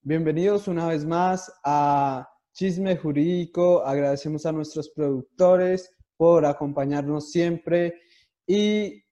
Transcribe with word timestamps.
bienvenidos 0.00 0.68
una 0.68 0.86
vez 0.86 1.04
más 1.04 1.52
a 1.62 2.26
Chisme 2.54 2.96
Jurídico. 2.96 3.84
Agradecemos 3.84 4.46
a 4.46 4.52
nuestros 4.52 4.88
productores 4.88 5.94
por 6.16 6.46
acompañarnos 6.46 7.30
siempre 7.30 8.00
y 8.46 9.04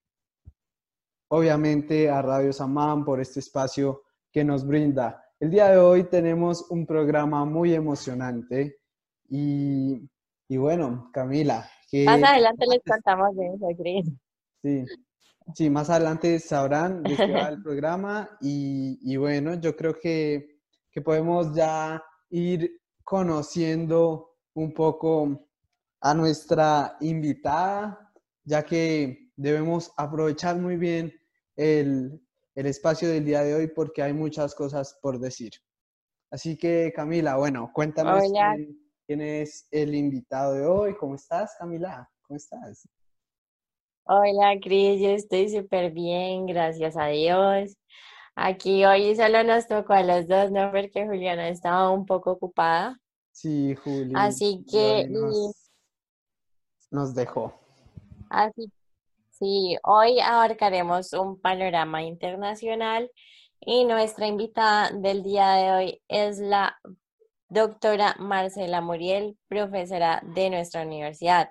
obviamente 1.29 2.09
a 2.09 2.23
Radio 2.23 2.51
Samán 2.55 3.05
por 3.05 3.21
este 3.21 3.41
espacio 3.41 4.05
que 4.33 4.43
nos 4.43 4.67
brinda. 4.67 5.23
El 5.39 5.51
día 5.51 5.69
de 5.69 5.77
hoy 5.77 6.05
tenemos 6.05 6.71
un 6.71 6.87
programa 6.87 7.45
muy 7.45 7.75
emocionante 7.75 8.79
y, 9.29 10.01
y 10.49 10.57
bueno, 10.57 11.11
Camila. 11.13 11.69
más 12.07 12.23
adelante 12.23 12.65
les 12.67 12.83
contamos 12.83 13.37
de 13.37 13.47
eso, 13.49 13.69
Cris. 13.77 14.07
Sí, 14.63 14.83
sí, 15.55 15.71
más 15.71 15.91
adelante 15.91 16.39
sabrán 16.39 17.03
de 17.03 17.17
qué 17.17 17.33
va 17.33 17.49
el 17.49 17.63
programa 17.63 18.37
y, 18.41 18.99
y 19.03 19.17
bueno, 19.17 19.55
yo 19.55 19.77
creo 19.77 19.99
que, 19.99 20.61
que 20.91 21.01
podemos 21.01 21.55
ya 21.55 22.03
ir 22.31 22.81
conociendo 23.05 24.37
un 24.55 24.73
poco 24.73 25.49
a 26.01 26.15
nuestra 26.15 26.97
invitada, 27.01 28.13
ya 28.45 28.63
que 28.65 29.31
debemos 29.37 29.93
aprovechar 29.97 30.57
muy 30.57 30.77
bien 30.77 31.13
el, 31.57 32.21
el 32.55 32.67
espacio 32.67 33.09
del 33.09 33.25
día 33.25 33.43
de 33.43 33.55
hoy 33.55 33.67
porque 33.69 34.03
hay 34.03 34.13
muchas 34.13 34.55
cosas 34.55 34.99
por 35.01 35.19
decir. 35.19 35.53
Así 36.31 36.57
que 36.57 36.93
Camila, 36.95 37.37
bueno, 37.37 37.71
cuéntanos 37.73 38.25
quién, 39.07 39.21
es 39.21 39.69
el 39.71 39.95
invitado 39.95 40.55
de 40.55 40.67
hoy. 40.67 40.97
¿Cómo 40.97 41.15
estás, 41.15 41.55
Camila? 41.59 42.11
¿Cómo 42.23 42.37
estás? 42.37 42.89
Hola, 44.09 44.59
Cris, 44.63 45.01
yo 45.01 45.09
estoy 45.09 45.49
súper 45.49 45.91
bien, 45.91 46.47
gracias 46.47 46.97
a 46.97 47.07
Dios. 47.07 47.77
Aquí 48.35 48.85
hoy 48.85 49.17
solo 49.17 49.43
nos 49.43 49.67
tocó 49.67 49.95
a 49.95 50.03
los 50.03 50.29
dos, 50.29 50.51
¿no? 50.51 50.71
Porque 50.71 51.07
Juliana 51.07 51.49
estaba 51.49 51.91
un 51.91 52.07
poco 52.07 52.31
ocupada. 52.33 53.01
Sí, 53.33 53.75
Juliana. 53.75 54.25
Así 54.25 54.65
que... 54.71 55.07
Nos, 55.09 55.71
nos 56.91 57.15
dejó. 57.15 57.53
Así 58.31 58.71
Sí, 59.39 59.77
hoy 59.83 60.19
abarcaremos 60.19 61.13
un 61.13 61.39
panorama 61.39 62.03
internacional 62.03 63.11
y 63.61 63.85
nuestra 63.85 64.27
invitada 64.27 64.91
del 64.93 65.23
día 65.23 65.51
de 65.51 65.73
hoy 65.73 66.03
es 66.09 66.39
la 66.39 66.79
doctora 67.51 68.17
Marcela 68.19 68.81
Muriel, 68.81 69.37
profesora 69.47 70.23
de 70.35 70.49
nuestra 70.49 70.83
universidad. 70.87 71.51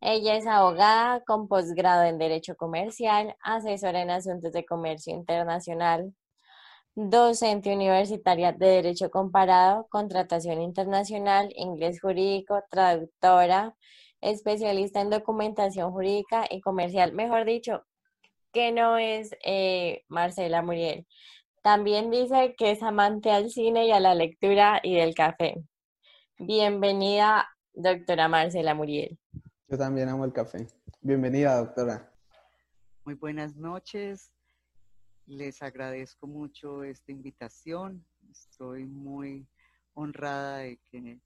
Ella 0.00 0.36
es 0.36 0.46
abogada 0.46 1.20
con 1.24 1.48
posgrado 1.48 2.04
en 2.04 2.18
Derecho 2.18 2.54
Comercial, 2.56 3.34
asesora 3.42 4.02
en 4.02 4.10
asuntos 4.10 4.52
de 4.52 4.64
comercio 4.66 5.14
internacional, 5.14 6.14
docente 6.94 7.74
universitaria 7.74 8.52
de 8.52 8.66
Derecho 8.66 9.10
Comparado, 9.10 9.86
contratación 9.90 10.60
internacional, 10.60 11.50
inglés 11.56 12.00
jurídico, 12.00 12.62
traductora, 12.70 13.74
especialista 14.20 15.00
en 15.00 15.10
documentación 15.10 15.92
jurídica 15.92 16.46
y 16.50 16.60
comercial, 16.60 17.12
mejor 17.12 17.44
dicho, 17.44 17.84
que 18.52 18.72
no 18.72 18.98
es 18.98 19.30
eh, 19.44 20.04
Marcela 20.08 20.62
Muriel. 20.62 21.06
También 21.62 22.10
dice 22.10 22.54
que 22.56 22.70
es 22.70 22.82
amante 22.82 23.30
al 23.30 23.50
cine 23.50 23.86
y 23.86 23.92
a 23.92 24.00
la 24.00 24.14
lectura 24.14 24.80
y 24.82 24.94
del 24.94 25.14
café. 25.14 25.56
Bienvenida, 26.38 27.48
doctora 27.74 28.28
Marcela 28.28 28.74
Muriel. 28.74 29.18
Yo 29.68 29.76
también 29.76 30.08
amo 30.08 30.24
el 30.24 30.32
café. 30.32 30.68
Bienvenida, 31.00 31.56
doctora. 31.56 32.08
Muy 33.04 33.14
buenas 33.14 33.56
noches. 33.56 34.30
Les 35.26 35.60
agradezco 35.60 36.28
mucho 36.28 36.84
esta 36.84 37.10
invitación. 37.10 38.06
Estoy 38.30 38.84
muy 38.86 39.44
honrada 39.94 40.58
de 40.58 40.76
que 40.88 41.18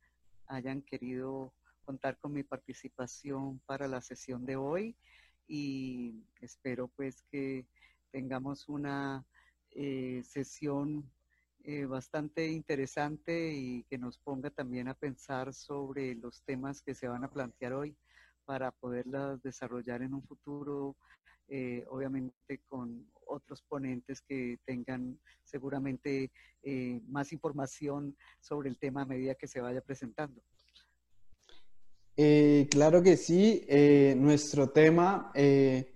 hayan 0.46 0.80
querido 0.80 1.52
contar 1.84 2.16
con 2.18 2.32
mi 2.32 2.42
participación 2.42 3.60
para 3.66 3.86
la 3.86 4.00
sesión 4.00 4.46
de 4.46 4.56
hoy 4.56 4.96
y 5.46 6.24
espero 6.40 6.88
pues 6.88 7.22
que 7.30 7.66
tengamos 8.10 8.70
una 8.70 9.22
eh, 9.72 10.22
sesión 10.24 11.12
eh, 11.64 11.84
bastante 11.84 12.48
interesante 12.48 13.52
y 13.52 13.82
que 13.82 13.98
nos 13.98 14.16
ponga 14.16 14.48
también 14.48 14.88
a 14.88 14.94
pensar 14.94 15.52
sobre 15.52 16.14
los 16.14 16.42
temas 16.42 16.80
que 16.80 16.94
se 16.94 17.06
van 17.06 17.22
a 17.22 17.30
plantear 17.30 17.74
hoy 17.74 17.94
para 18.50 18.72
poderlas 18.72 19.40
desarrollar 19.42 20.02
en 20.02 20.12
un 20.12 20.24
futuro, 20.24 20.96
eh, 21.46 21.84
obviamente 21.88 22.58
con 22.66 23.08
otros 23.26 23.62
ponentes 23.62 24.20
que 24.22 24.58
tengan 24.64 25.20
seguramente 25.44 26.32
más 27.06 27.32
información 27.32 28.16
sobre 28.40 28.68
el 28.68 28.76
tema 28.76 29.02
a 29.02 29.06
medida 29.06 29.36
que 29.36 29.46
se 29.46 29.60
vaya 29.60 29.80
presentando. 29.80 30.42
Eh, 32.16 32.66
claro 32.70 33.02
que 33.02 33.16
sí. 33.16 33.64
Eh, 33.68 34.14
nuestro 34.18 34.70
tema, 34.70 35.30
eh, 35.32 35.94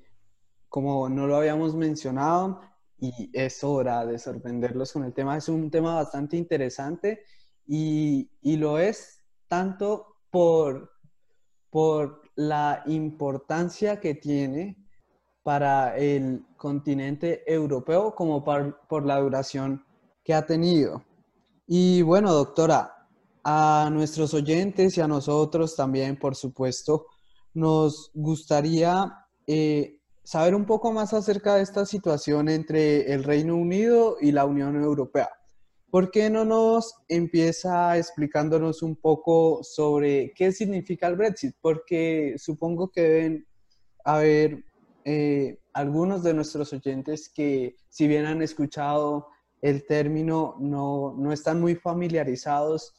como 0.69 1.09
no 1.09 1.27
lo 1.27 1.37
habíamos 1.37 1.75
mencionado, 1.75 2.61
y 2.99 3.31
es 3.33 3.65
hora 3.65 4.07
de 4.07 4.19
sorprenderlos 4.19 4.93
con 4.93 5.05
el 5.05 5.13
tema, 5.13 5.37
es 5.37 5.49
un 5.49 5.71
tema 5.71 5.97
bastante 5.97 6.37
interesante 6.37 7.25
y, 7.67 8.31
y 8.41 8.57
lo 8.57 8.79
es 8.79 9.23
tanto 9.49 10.21
por, 10.31 10.93
por 11.69 12.24
la 12.37 12.83
importancia 12.87 14.01
que 14.01 14.15
tiene 14.15 14.77
para 15.43 15.97
el 15.97 16.45
continente 16.57 17.43
europeo 17.47 18.15
como 18.15 18.43
por 18.43 19.05
la 19.05 19.21
duración 19.21 19.85
que 20.25 20.35
ha 20.35 20.47
tenido. 20.47 21.05
Y 21.67 22.03
bueno, 22.03 22.33
doctora, 22.33 22.95
a 23.45 23.91
nuestros 23.93 24.33
oyentes 24.33 24.97
y 24.97 25.01
a 25.03 25.09
nosotros 25.09 25.77
también, 25.77 26.19
por 26.19 26.35
supuesto, 26.35 27.07
nos 27.53 28.11
gustaría 28.15 29.27
eh, 29.47 30.01
saber 30.23 30.55
un 30.55 30.65
poco 30.65 30.93
más 30.93 31.13
acerca 31.13 31.57
de 31.57 31.63
esta 31.63 31.85
situación 31.85 32.49
entre 32.49 33.13
el 33.13 33.23
Reino 33.23 33.55
Unido 33.55 34.17
y 34.21 34.33
la 34.33 34.47
Unión 34.47 34.83
Europea. 34.83 35.29
¿Por 35.95 36.11
qué 36.11 36.29
no 36.29 36.45
nos 36.45 36.93
empieza 37.07 37.97
explicándonos 37.97 38.83
un 38.83 38.97
poco 38.97 39.63
sobre 39.63 40.33
qué 40.35 40.51
significa 40.51 41.07
el 41.07 41.15
Brexit? 41.15 41.55
Porque 41.61 42.35
supongo 42.37 42.91
que 42.91 43.01
deben 43.01 43.47
haber 44.05 44.65
eh, 45.05 45.61
algunos 45.73 46.25
de 46.25 46.35
nuestros 46.35 46.73
oyentes 46.73 47.31
que, 47.33 47.77
si 47.89 48.09
bien 48.09 48.27
han 48.27 48.43
escuchado 48.43 49.29
el 49.63 49.87
término, 49.87 50.57
no, 50.59 51.15
no 51.17 51.33
están 51.33 51.61
muy 51.61 51.77
familiarizados 51.77 52.93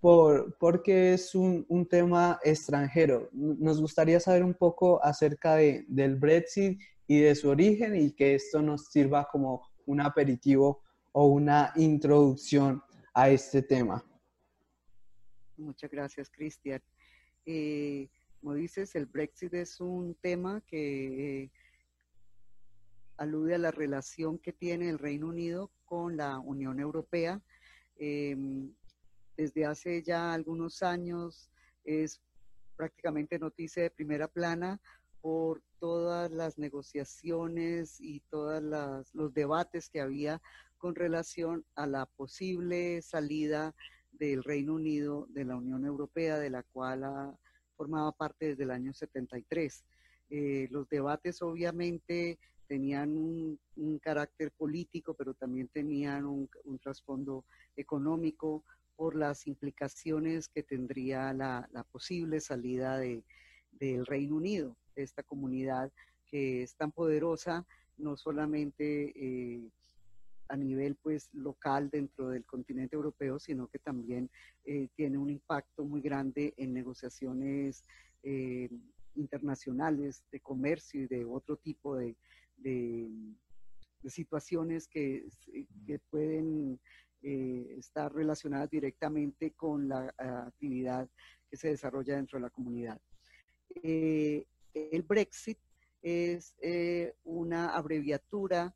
por, 0.00 0.56
porque 0.58 1.12
es 1.12 1.34
un, 1.34 1.66
un, 1.68 1.86
tema 1.86 2.40
extranjero. 2.44 3.28
Nos 3.32 3.78
gustaría 3.78 4.20
saber 4.20 4.42
un 4.42 4.54
poco 4.54 5.04
acerca 5.04 5.56
de, 5.56 5.84
del 5.86 6.16
Brexit 6.16 6.80
y 7.06 7.20
de 7.20 7.34
su 7.34 7.50
origen 7.50 7.94
y 7.94 8.12
que 8.12 8.36
esto 8.36 8.62
nos 8.62 8.86
sirva 8.86 9.28
como 9.30 9.68
un 9.84 10.00
aperitivo 10.00 10.80
o 11.12 11.26
una 11.26 11.72
introducción 11.76 12.82
a 13.14 13.28
este 13.30 13.62
tema. 13.62 14.04
Muchas 15.56 15.90
gracias, 15.90 16.30
Cristian. 16.30 16.82
Eh, 17.44 18.08
como 18.40 18.54
dices, 18.54 18.94
el 18.96 19.06
Brexit 19.06 19.54
es 19.54 19.80
un 19.80 20.14
tema 20.16 20.60
que 20.66 21.42
eh, 21.44 21.50
alude 23.16 23.54
a 23.54 23.58
la 23.58 23.70
relación 23.70 24.38
que 24.38 24.52
tiene 24.52 24.88
el 24.88 24.98
Reino 24.98 25.28
Unido 25.28 25.70
con 25.84 26.16
la 26.16 26.38
Unión 26.38 26.80
Europea. 26.80 27.40
Em, 27.96 28.72
desde 29.36 29.64
hace 29.64 30.02
ya 30.02 30.32
algunos 30.32 30.82
años 30.82 31.50
es 31.84 32.20
prácticamente 32.76 33.38
noticia 33.38 33.82
de 33.82 33.90
primera 33.90 34.26
plana 34.26 34.80
por 35.20 35.62
todas 35.78 36.30
las 36.32 36.58
negociaciones 36.58 38.00
y 38.00 38.20
todos 38.28 38.62
los 39.12 39.34
debates 39.34 39.88
que 39.88 40.00
había 40.00 40.42
con 40.82 40.96
relación 40.96 41.64
a 41.76 41.86
la 41.86 42.06
posible 42.06 43.00
salida 43.02 43.72
del 44.10 44.42
Reino 44.42 44.74
Unido 44.74 45.28
de 45.28 45.44
la 45.44 45.54
Unión 45.54 45.86
Europea, 45.86 46.40
de 46.40 46.50
la 46.50 46.64
cual 46.64 47.04
formaba 47.76 48.10
parte 48.10 48.48
desde 48.48 48.64
el 48.64 48.72
año 48.72 48.92
73. 48.92 49.84
Eh, 50.30 50.66
los 50.72 50.88
debates 50.88 51.40
obviamente 51.40 52.40
tenían 52.66 53.16
un, 53.16 53.60
carácter 54.00 54.50
político, 54.50 55.14
pero 55.14 55.34
también 55.34 55.68
tenían 55.68 56.26
un, 56.26 56.50
un 56.64 56.78
trasfondo 56.80 57.44
económico, 57.76 58.64
por 58.96 59.14
las 59.14 59.46
implicaciones 59.46 60.48
que 60.48 60.64
tendría 60.64 61.32
la, 61.32 61.86
posible 61.92 62.40
salida 62.40 62.98
de, 62.98 63.22
del 63.70 64.04
Reino 64.04 64.34
Unido, 64.34 64.76
de 64.96 65.04
esta 65.04 65.22
comunidad 65.22 65.92
que 66.26 66.62
es 66.64 66.74
tan 66.74 66.90
poderosa, 66.90 67.64
no 67.98 68.16
solamente 68.16 69.12
eh, 69.14 69.70
a 70.52 70.56
nivel 70.56 70.96
pues 70.96 71.30
local 71.32 71.88
dentro 71.88 72.28
del 72.28 72.44
continente 72.44 72.94
europeo, 72.94 73.38
sino 73.38 73.68
que 73.68 73.78
también 73.78 74.30
eh, 74.64 74.88
tiene 74.94 75.16
un 75.16 75.30
impacto 75.30 75.82
muy 75.82 76.02
grande 76.02 76.52
en 76.58 76.74
negociaciones 76.74 77.86
eh, 78.22 78.68
internacionales 79.14 80.22
de 80.30 80.40
comercio 80.40 81.04
y 81.04 81.06
de 81.06 81.24
otro 81.24 81.56
tipo 81.56 81.96
de, 81.96 82.16
de, 82.58 83.08
situaciones 84.08 84.88
que, 84.88 85.24
que 85.86 85.98
pueden 86.10 86.78
estar 87.22 88.12
relacionadas 88.12 88.68
directamente 88.68 89.52
con 89.52 89.88
la 89.88 90.12
actividad 90.48 91.08
que 91.48 91.56
se 91.56 91.68
desarrolla 91.68 92.16
dentro 92.16 92.36
de 92.36 92.42
la 92.42 92.50
comunidad. 92.50 93.00
el 93.74 95.02
Brexit 95.06 95.58
es 96.02 96.56
una 97.22 97.76
abreviatura 97.76 98.74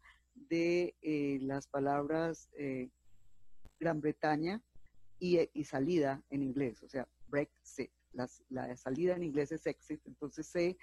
de 0.49 0.95
las 1.41 1.67
palabras 1.67 2.49
Gran 3.79 4.01
Bretaña 4.01 4.63
y, 5.19 5.65
salida 5.65 6.23
en 6.31 6.43
inglés, 6.43 6.83
o 6.83 6.89
sea, 6.89 7.09
Brexit. 7.29 7.91
La, 8.49 8.75
salida 8.77 9.15
en 9.15 9.25
inglés 9.25 9.53
es 9.53 9.67
exit, 9.67 10.01
entonces 10.07 10.47
se 10.47 10.79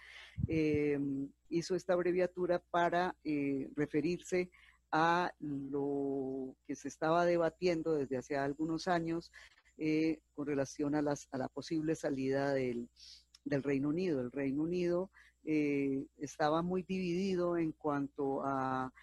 hizo 1.49 1.75
esta 1.75 1.93
abreviatura 1.93 2.59
para 2.69 3.15
eh, 3.23 3.71
referirse 3.75 4.51
a 4.93 5.33
lo 5.39 6.55
que 6.67 6.75
se 6.75 6.87
estaba 6.87 7.25
debatiendo 7.25 7.95
desde 7.95 8.17
hace 8.17 8.37
algunos 8.37 8.87
años 8.87 9.31
eh, 9.79 10.19
con 10.35 10.45
relación 10.45 10.93
a, 10.93 11.01
las, 11.01 11.27
a, 11.31 11.39
la 11.39 11.47
posible 11.47 11.95
salida 11.95 12.53
del, 12.53 12.87
del, 13.43 13.63
Reino 13.63 13.89
Unido. 13.89 14.21
El 14.21 14.31
Reino 14.31 14.61
Unido 14.61 15.09
eh, 15.45 16.05
estaba 16.17 16.61
muy 16.61 16.83
dividido 16.83 17.57
en 17.57 17.71
cuanto 17.71 18.43
a 18.43 18.93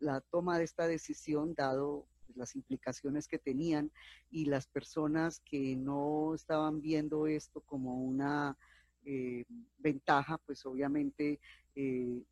la 0.00 0.20
toma 0.20 0.58
de 0.58 0.64
esta 0.64 0.86
decisión, 0.86 1.54
dado 1.54 2.06
las 2.34 2.56
implicaciones 2.56 3.28
que 3.28 3.38
tenían 3.38 3.90
y 4.30 4.46
las 4.46 4.66
personas 4.66 5.40
que 5.40 5.76
no 5.76 6.34
estaban 6.34 6.80
viendo 6.80 7.26
esto 7.26 7.60
como 7.60 8.02
una 8.02 8.56
eh, 9.04 9.44
ventaja, 9.78 10.38
pues 10.38 10.64
obviamente 10.66 11.40
eh, 11.74 12.22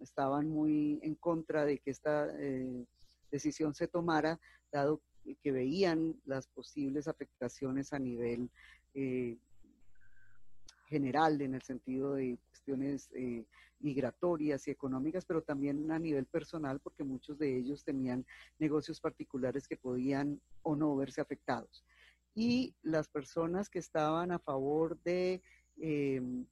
estaban 0.00 0.48
muy 0.48 0.98
en 1.02 1.14
contra 1.14 1.64
de 1.64 1.78
que 1.78 1.90
esta 1.90 2.28
eh, 2.38 2.84
decisión 3.30 3.74
se 3.74 3.88
tomara, 3.88 4.38
dado 4.70 5.00
que 5.42 5.50
veían 5.50 6.14
las 6.24 6.46
posibles 6.46 7.08
afectaciones 7.08 7.92
a 7.92 7.98
nivel 7.98 8.48
general 10.86 11.40
en 11.40 11.54
el 11.54 11.62
sentido 11.62 12.14
de 12.14 12.38
cuestiones 12.48 13.10
eh, 13.14 13.44
migratorias 13.80 14.66
y 14.66 14.70
económicas, 14.70 15.24
pero 15.24 15.42
también 15.42 15.90
a 15.90 15.98
nivel 15.98 16.26
personal, 16.26 16.80
porque 16.80 17.04
muchos 17.04 17.38
de 17.38 17.58
ellos 17.58 17.84
tenían 17.84 18.24
negocios 18.58 19.00
particulares 19.00 19.68
que 19.68 19.76
podían 19.76 20.40
o 20.62 20.74
no 20.76 20.96
verse 20.96 21.20
afectados. 21.20 21.84
Y 22.34 22.74
las 22.82 23.08
personas 23.08 23.68
que 23.68 23.78
estaban 23.78 24.30
a 24.30 24.38
favor 24.38 24.98
de 25.02 25.42
em, 25.78 26.46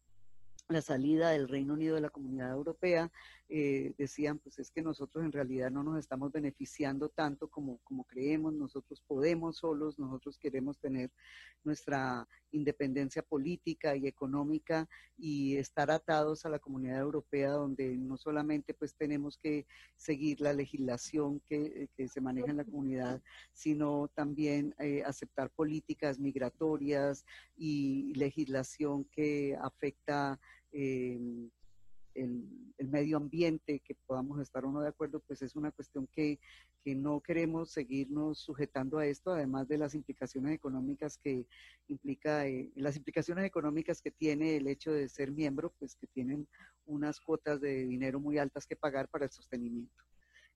la 0.69 0.81
salida 0.81 1.31
del 1.31 1.49
Reino 1.49 1.75
Unido 1.75 1.95
de 1.95 2.01
la 2.01 2.11
Comunidad 2.11 2.51
Europea, 2.53 3.11
eh, 3.51 3.93
decían, 3.99 4.39
pues 4.39 4.59
es 4.59 4.71
que 4.71 4.81
nosotros 4.81 5.23
en 5.23 5.31
realidad 5.31 5.71
no 5.71 5.83
nos 5.83 5.99
estamos 5.99 6.33
beneficiando 6.33 7.11
tanto 7.11 7.49
como, 7.49 7.79
creemos, 8.09 8.55
nosotros 8.55 9.03
podemos 9.07 9.59
solos, 9.59 9.99
nosotros 9.99 10.39
queremos 10.39 10.79
tener 10.79 11.11
nuestra 11.63 12.27
independencia 12.53 13.23
política 13.23 13.97
y 13.97 14.07
económica 14.07 14.89
y 15.19 15.57
estar 15.57 15.91
atados 15.91 16.47
a 16.47 16.49
la 16.49 16.59
Comunidad 16.59 17.01
Europea 17.01 17.51
donde 17.51 17.97
no 17.97 18.17
solamente 18.17 18.73
pues 18.73 18.95
tenemos 18.95 19.37
que 19.37 19.67
seguir 19.97 20.41
la 20.41 20.55
legislación 20.55 21.41
que, 21.41 21.89
que 21.97 22.09
se 22.09 22.21
maneja 22.23 22.51
en 22.51 22.57
la 22.57 22.65
comunidad, 22.65 23.23
sino 23.53 24.09
también 24.15 24.75
eh, 24.79 25.03
aceptar 25.05 25.51
políticas 25.51 26.19
migratorias 26.19 27.27
y 27.57 28.15
legislación 28.15 29.05
que 29.05 29.57
afecta 29.61 30.41
eh, 30.75 31.49
el, 32.15 32.45
medio 32.79 33.17
ambiente, 33.17 33.81
que 33.81 33.95
podamos 34.07 34.41
estar 34.41 34.65
o 34.65 34.71
no 34.71 34.81
de 34.81 34.89
acuerdo, 34.89 35.21
pues 35.21 35.41
es 35.43 35.57
una 35.57 35.71
cuestión 35.73 36.07
que, 36.13 36.39
que, 36.85 36.95
no 36.95 37.21
queremos 37.21 37.71
seguirnos 37.71 38.39
sujetando 38.39 38.99
a 38.99 39.07
esto, 39.07 39.33
además 39.33 39.69
de 39.69 39.79
las 39.79 39.95
implicaciones 39.95 40.55
económicas 40.55 41.17
que 41.17 41.47
implica, 41.89 42.47
eh, 42.47 42.71
las 42.75 42.97
implicaciones 42.97 43.45
económicas 43.47 44.03
que 44.03 44.11
tiene 44.11 44.57
el 44.57 44.69
hecho 44.69 44.93
de 44.93 45.09
ser 45.09 45.33
miembro, 45.33 45.73
pues 45.79 45.97
que 45.97 46.07
tienen 46.09 46.47
unas 46.87 47.21
cuotas 47.21 47.61
de 47.61 47.87
dinero 47.87 48.21
muy 48.21 48.39
altas 48.39 48.67
que 48.67 48.77
pagar 48.77 49.09
para 49.09 49.25
el 49.25 49.31
sostenimiento. 49.31 50.05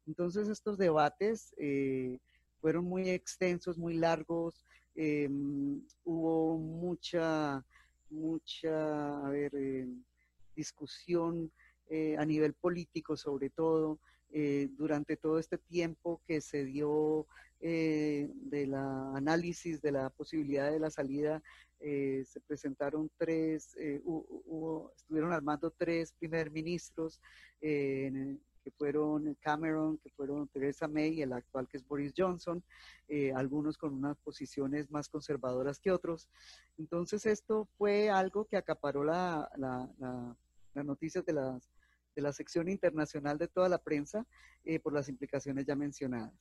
Entonces 0.07 0.49
estos 0.49 0.79
debates 0.79 1.55
eh, 1.59 2.19
fueron 2.61 2.85
muy 2.85 3.09
extensos, 3.11 3.79
muy 3.79 3.95
largos, 3.95 4.63
em, 4.95 5.83
hubo 6.05 6.59
mucha, 6.59 7.65
mucha, 8.11 9.27
a 9.27 9.31
ver, 9.31 9.55
em, 9.55 10.03
discusión 10.59 11.53
eh, 11.89 12.17
a 12.19 12.25
nivel 12.27 12.53
político 12.53 13.17
sobre 13.17 13.49
todo, 13.49 13.99
eh, 14.31 14.69
durante 14.77 15.17
todo 15.17 15.39
este 15.39 15.57
tiempo 15.57 16.21
que 16.27 16.43
se 16.43 16.65
dio 16.65 17.27
eh, 17.61 18.29
de 18.35 18.67
la 18.67 19.17
análisis 19.17 19.81
de 19.81 19.93
la 19.93 20.11
posibilidad 20.11 20.71
de 20.71 20.81
la 20.81 20.91
salida, 20.91 21.43
se 21.81 22.41
presentaron 22.49 23.09
tres, 23.17 23.77
estuvieron 23.77 25.33
armando 25.33 25.71
tres 25.71 26.13
primer 26.19 26.51
ministros, 26.51 27.21
que 27.61 28.71
fueron 28.77 29.37
Cameron, 29.41 29.97
que 29.99 30.11
fueron 30.11 30.49
Theresa 30.49 30.89
May 30.89 31.11
y 31.15 31.23
el 31.23 31.33
actual 31.33 31.69
que 31.69 31.77
es 31.77 31.87
Boris 31.87 32.13
Johnson, 32.17 32.65
algunos 33.33 33.79
con 33.79 33.95
unas 33.95 34.17
posiciones 34.19 34.91
más 34.91 35.09
conservadoras 35.09 35.79
que 35.79 35.93
otros. 35.93 36.29
Entonces 36.79 37.25
esto 37.27 37.69
fue 37.79 38.11
algo 38.11 38.45
que 38.45 38.57
acaparó 38.57 39.05
la 39.05 39.49
las 40.75 40.85
noticias 40.85 41.25
de, 41.25 41.33
las, 41.33 41.71
de 42.15 42.23
la 42.23 42.33
sección 42.33 42.69
internacional 42.69 43.39
de 43.39 43.49
toda 43.49 43.69
la 43.69 43.79
prensa 43.79 44.27
eh, 44.65 44.79
por 44.81 44.93
las 44.93 45.09
implicaciones 45.09 45.67
ya 45.67 45.77
mencionadas. 45.77 46.33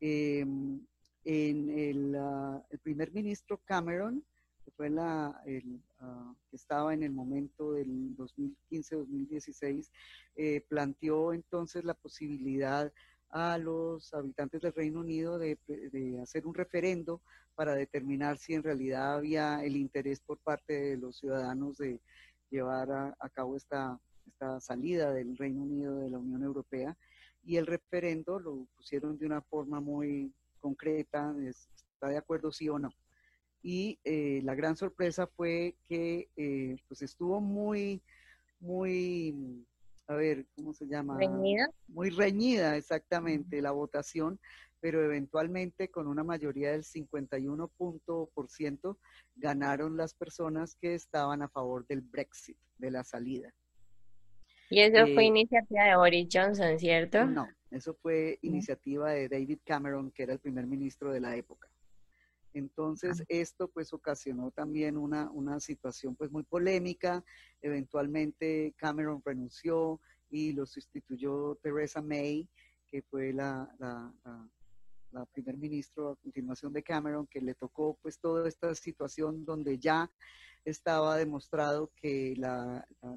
Em, 0.00 0.80
en 1.24 1.70
el, 1.70 2.14
ah, 2.16 2.62
el, 2.70 2.78
primer 2.78 3.12
ministro 3.12 3.60
Cameron, 3.64 4.24
que 4.64 4.70
fue 4.70 4.88
la, 4.88 5.42
el, 5.44 5.82
ah, 6.00 6.34
que 6.50 6.56
estaba 6.56 6.94
en 6.94 7.02
el 7.02 7.12
momento 7.12 7.72
del 7.72 8.16
2015-2016, 8.16 9.90
eh, 10.36 10.64
planteó 10.68 11.32
entonces 11.32 11.84
la 11.84 11.94
posibilidad 11.94 12.92
a 13.30 13.58
los 13.58 14.14
habitantes 14.14 14.62
del 14.62 14.72
Reino 14.72 15.00
Unido 15.00 15.38
de, 15.38 15.58
de, 15.66 16.20
hacer 16.22 16.46
un 16.46 16.54
referendo 16.54 17.20
para 17.54 17.74
determinar 17.74 18.38
si 18.38 18.54
en 18.54 18.62
realidad 18.62 19.16
había 19.16 19.62
el 19.64 19.76
interés 19.76 20.20
por 20.20 20.38
parte 20.38 20.72
de 20.72 20.96
los 20.96 21.18
ciudadanos 21.18 21.76
de, 21.76 22.00
llevar 22.50 22.90
a, 22.90 23.28
cabo 23.32 23.56
esta, 23.56 23.98
esta 24.26 24.60
salida 24.60 25.12
del 25.12 25.36
Reino 25.36 25.62
Unido 25.62 25.96
de 25.98 26.10
la 26.10 26.18
Unión 26.18 26.42
Europea 26.42 26.96
y 27.44 27.56
el 27.56 27.66
referendo 27.66 28.38
lo 28.38 28.66
pusieron 28.76 29.18
de 29.18 29.26
una 29.26 29.40
forma 29.40 29.80
muy 29.80 30.32
concreta, 30.60 31.34
está 31.42 32.08
de 32.08 32.18
acuerdo 32.18 32.52
sí 32.52 32.68
o 32.68 32.78
no. 32.78 32.90
Y 33.62 33.98
eh, 34.04 34.40
la 34.44 34.54
gran 34.54 34.76
sorpresa 34.76 35.26
fue 35.26 35.76
que 35.88 36.28
eh, 36.36 36.76
pues 36.86 37.02
estuvo 37.02 37.40
muy, 37.40 38.02
muy, 38.60 39.64
a 40.06 40.14
ver, 40.14 40.46
¿cómo 40.54 40.72
se 40.72 40.86
llama? 40.86 41.16
Reñida. 41.18 41.70
Muy 41.88 42.10
reñida, 42.10 42.76
exactamente, 42.76 43.62
la 43.62 43.72
votación, 43.72 44.38
pero 44.80 45.04
eventualmente 45.04 45.90
con 45.90 46.06
una 46.06 46.24
mayoría 46.24 46.72
del 46.72 46.84
51% 46.84 48.96
ganaron 49.36 49.96
las 49.96 50.14
personas 50.14 50.74
que 50.76 50.94
estaban 50.94 51.42
a 51.42 51.48
favor 51.48 51.86
del 51.86 52.00
Brexit, 52.00 52.56
de 52.78 52.90
la 52.90 53.04
salida. 53.04 53.52
Y 54.70 54.80
eso 54.80 55.06
fue 55.14 55.22
eh, 55.22 55.26
iniciativa 55.26 55.84
de 55.84 55.96
Boris 55.96 56.28
Johnson, 56.30 56.78
¿cierto? 56.78 57.24
No, 57.24 57.48
eso 57.70 57.94
fue 57.94 58.38
iniciativa 58.42 59.12
de 59.12 59.28
David 59.28 59.60
Cameron, 59.64 60.10
que 60.10 60.24
era 60.24 60.34
el 60.34 60.40
primer 60.40 60.66
ministro 60.66 61.12
de 61.12 61.20
la 61.20 61.36
época. 61.36 61.70
Entonces, 62.52 63.20
ah. 63.20 63.24
esto 63.28 63.68
pues 63.68 63.92
ocasionó 63.92 64.50
también 64.50 64.96
una, 64.96 65.30
una 65.30 65.60
situación 65.60 66.16
pues 66.16 66.30
muy 66.30 66.42
polémica. 66.42 67.24
Eventualmente 67.62 68.74
Cameron 68.76 69.22
renunció 69.24 70.00
y 70.30 70.52
lo 70.52 70.66
sustituyó 70.66 71.56
Theresa 71.62 72.02
May, 72.02 72.48
que 72.86 73.02
fue 73.02 73.32
la, 73.32 73.70
la 73.78 74.12
la 74.24 74.48
primer 75.32 75.56
ministro 75.56 76.10
a 76.10 76.16
continuación 76.16 76.72
de 76.72 76.82
Cameron, 76.82 77.26
que 77.26 77.40
le 77.40 77.54
tocó 77.54 77.98
pues 78.02 78.18
toda 78.18 78.48
esta 78.48 78.74
situación 78.74 79.44
donde 79.44 79.78
ya 79.78 80.10
estaba 80.64 81.16
demostrado 81.16 81.90
que 81.96 82.34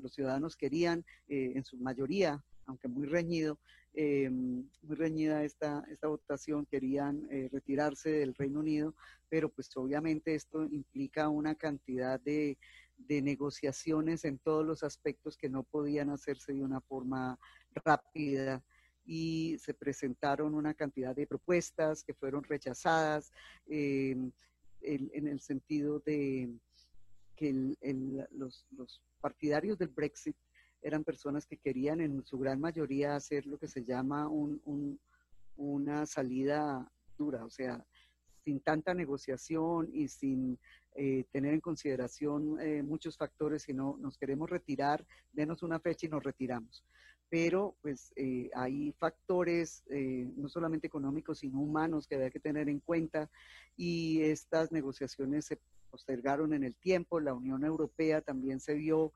los 0.01 0.13
ciudadanos 0.13 0.55
querían, 0.55 1.05
eh, 1.27 1.53
en 1.55 1.63
su 1.63 1.77
mayoría, 1.77 2.43
aunque 2.65 2.87
muy 2.87 3.07
reñido, 3.07 3.59
eh, 3.93 4.29
muy 4.29 4.95
reñida 4.95 5.43
esta, 5.43 5.83
esta 5.89 6.07
votación, 6.07 6.65
querían 6.65 7.27
eh, 7.29 7.49
retirarse 7.51 8.09
del 8.09 8.35
Reino 8.35 8.59
Unido, 8.59 8.95
pero 9.27 9.49
pues 9.49 9.75
obviamente 9.75 10.35
esto 10.35 10.63
implica 10.63 11.27
una 11.27 11.55
cantidad 11.55 12.19
de, 12.21 12.57
de 12.97 13.21
negociaciones 13.21 14.23
en 14.23 14.37
todos 14.37 14.65
los 14.65 14.83
aspectos 14.83 15.35
que 15.35 15.49
no 15.49 15.63
podían 15.63 16.09
hacerse 16.09 16.53
de 16.53 16.63
una 16.63 16.79
forma 16.79 17.37
rápida 17.83 18.63
y 19.11 19.57
se 19.59 19.73
presentaron 19.73 20.55
una 20.55 20.73
cantidad 20.73 21.13
de 21.13 21.27
propuestas 21.27 22.01
que 22.01 22.13
fueron 22.13 22.45
rechazadas 22.45 23.33
eh, 23.67 24.15
en, 24.79 25.27
el 25.27 25.41
sentido 25.41 25.99
de 25.99 26.49
que 27.35 27.75
los, 28.31 28.65
partidarios 29.19 29.77
del 29.77 29.89
Brexit 29.89 30.37
eran 30.81 31.03
personas 31.03 31.45
que 31.45 31.57
querían 31.57 31.99
en 31.99 32.23
su 32.23 32.39
gran 32.39 32.61
mayoría 32.61 33.17
hacer 33.17 33.45
lo 33.47 33.57
que 33.57 33.67
se 33.67 33.83
llama 33.83 34.29
una 35.57 36.05
salida 36.05 36.89
dura, 37.17 37.43
o 37.43 37.49
sea, 37.49 37.85
sin 38.45 38.61
tanta 38.61 38.93
negociación 38.93 39.89
y 39.91 40.07
sin 40.07 40.57
eh, 40.95 41.25
tener 41.33 41.53
en 41.53 41.59
consideración 41.59 42.61
eh, 42.61 42.81
muchos 42.81 43.17
factores, 43.17 43.63
sino 43.63 43.97
nos 43.99 44.17
queremos 44.17 44.49
retirar, 44.49 45.05
denos 45.33 45.63
una 45.63 45.81
fecha 45.81 46.07
y 46.07 46.09
nos 46.09 46.23
retiramos. 46.23 46.85
Pero 47.31 47.75
pues 47.81 48.13
eh, 48.15 48.51
hay 48.53 48.91
factores 48.91 49.83
no 50.35 50.49
solamente 50.49 50.85
económicos, 50.85 51.39
sino 51.39 51.61
humanos 51.61 52.05
que 52.05 52.15
hay 52.15 52.29
que 52.29 52.39
tener 52.39 52.69
en 52.69 52.79
cuenta 52.79 53.31
y 53.75 54.21
estas 54.21 54.71
negociaciones 54.71 55.45
se 55.45 55.57
postergaron 55.89 56.53
en 56.53 56.63
el 56.63 56.75
tiempo. 56.75 57.19
La 57.19 57.33
Unión 57.33 57.63
Europea 57.63 58.21
también 58.21 58.59
se 58.59 58.73
vio 58.73 59.13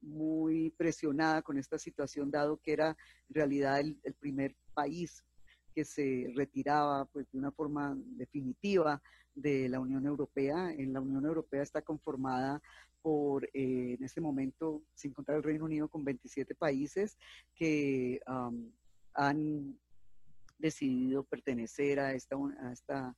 muy 0.00 0.70
presionada 0.78 1.42
con 1.42 1.58
esta 1.58 1.76
situación, 1.76 2.30
dado 2.30 2.56
que 2.58 2.72
era 2.72 2.96
en 3.28 3.34
realidad 3.34 3.80
el 3.80 4.14
primer 4.14 4.54
país 4.72 5.24
que 5.80 5.84
se 5.86 6.30
retiraba 6.36 7.06
pues, 7.06 7.26
de 7.32 7.38
una 7.38 7.50
forma 7.50 7.96
definitiva 7.96 9.00
de 9.34 9.66
la 9.66 9.80
Unión 9.80 10.04
Europea. 10.04 10.72
En 10.72 10.92
la 10.92 11.00
Unión 11.00 11.24
Europea 11.24 11.62
está 11.62 11.80
conformada 11.80 12.60
por, 13.00 13.46
eh, 13.46 13.96
en 13.98 14.04
este 14.04 14.20
momento, 14.20 14.82
sin 14.94 15.14
contar 15.14 15.36
el 15.36 15.42
Reino 15.42 15.64
Unido, 15.64 15.88
con 15.88 16.04
27 16.04 16.54
países 16.54 17.16
que 17.54 18.20
han 19.14 19.78
decidido 20.58 21.22
pertenecer 21.22 21.98
a 21.98 22.12
esta, 22.12 22.36
a 22.36 22.72
esta 22.72 23.16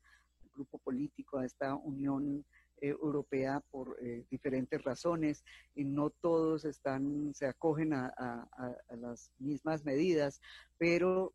grupo 0.54 0.78
político, 0.78 1.38
a 1.38 1.46
esta 1.46 1.74
Unión 1.74 2.44
eh, 2.80 2.90
Europea 2.90 3.60
por 3.72 3.96
eh, 4.00 4.24
diferentes 4.30 4.84
razones 4.84 5.42
y 5.74 5.82
no 5.82 6.10
todos 6.10 6.64
están, 6.64 7.32
se 7.34 7.46
acogen 7.46 7.92
a, 7.92 8.06
a 8.16 8.96
las 8.96 9.32
mismas 9.38 9.84
medidas, 9.84 10.40
pero 10.78 11.34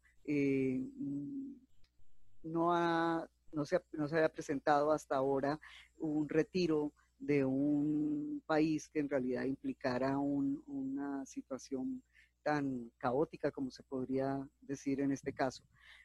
no 2.43 2.73
ha 2.73 3.27
no 3.51 3.65
se, 3.65 3.81
no 3.93 4.07
se 4.07 4.15
había 4.15 4.29
presentado 4.29 4.91
hasta 4.91 5.15
ahora 5.15 5.59
un 5.97 6.27
retiro 6.29 6.93
de 7.19 7.43
un 7.43 8.43
país 8.45 8.87
que 8.89 8.99
en 8.99 9.09
realidad 9.09 9.43
implicara 9.45 10.17
una 10.17 11.25
situación 11.25 12.03
tan 12.43 12.91
caótica 12.97 13.51
como 13.51 13.71
se 13.71 13.83
podría 13.83 14.47
decir 14.61 15.01
en 15.01 15.11
este 15.11 15.33
caso. 15.33 15.63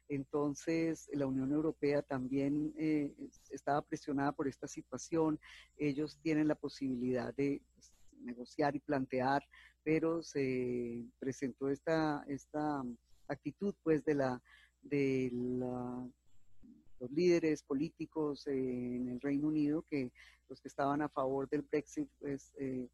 Entonces, 0.09 1.09
la 1.13 1.27
Unión 1.27 1.53
Europea 1.53 2.03
también 2.03 2.75
eh, 2.77 3.13
estaba 3.51 3.83
presionada 3.83 4.33
por 4.33 4.49
esta 4.49 4.67
situación. 4.67 5.39
Ellos 5.77 6.19
tienen 6.21 6.49
la 6.49 6.55
posibilidad 6.55 7.33
de 7.35 7.63
pues, 7.75 7.93
negociar 8.25 8.75
y 8.75 8.81
plantear, 8.81 9.43
pero 9.85 10.23
se 10.23 11.05
presentó 11.19 11.69
esta, 11.69 12.25
esta 12.27 12.83
actitud 13.33 13.75
pues 13.83 14.05
de 14.05 14.15
la, 14.15 14.43
de 14.83 15.31
la 15.33 16.07
los 17.03 17.11
líderes 17.11 17.65
políticos 17.65 18.47
en 18.47 19.09
el 19.09 19.21
Reino 19.21 19.49
Unido, 19.49 19.83
que 19.91 20.13
los 20.49 20.61
que 20.61 20.69
estaban 20.69 21.03
a 21.03 21.09
favor 21.09 21.49
del 21.49 21.63
Brexit, 21.63 22.09
pues 22.21 22.55
eh, 22.59 22.89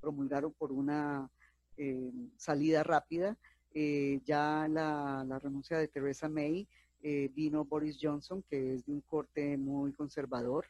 promulgaron 0.00 0.52
por 0.52 0.70
una 0.70 1.28
eh, 1.76 2.12
salida 2.36 2.84
rápida. 2.84 3.36
Eh, 3.74 4.20
ya 4.24 4.68
la, 4.70 5.24
la, 5.26 5.38
renuncia 5.40 5.76
de 5.78 5.88
Theresa 5.88 6.28
May 6.28 6.68
vino 7.34 7.64
Boris 7.64 7.98
Johnson, 8.00 8.44
que 8.48 8.74
es 8.74 8.86
de 8.86 8.92
un 8.92 9.00
corte 9.00 9.56
muy 9.56 9.92
conservador 9.92 10.66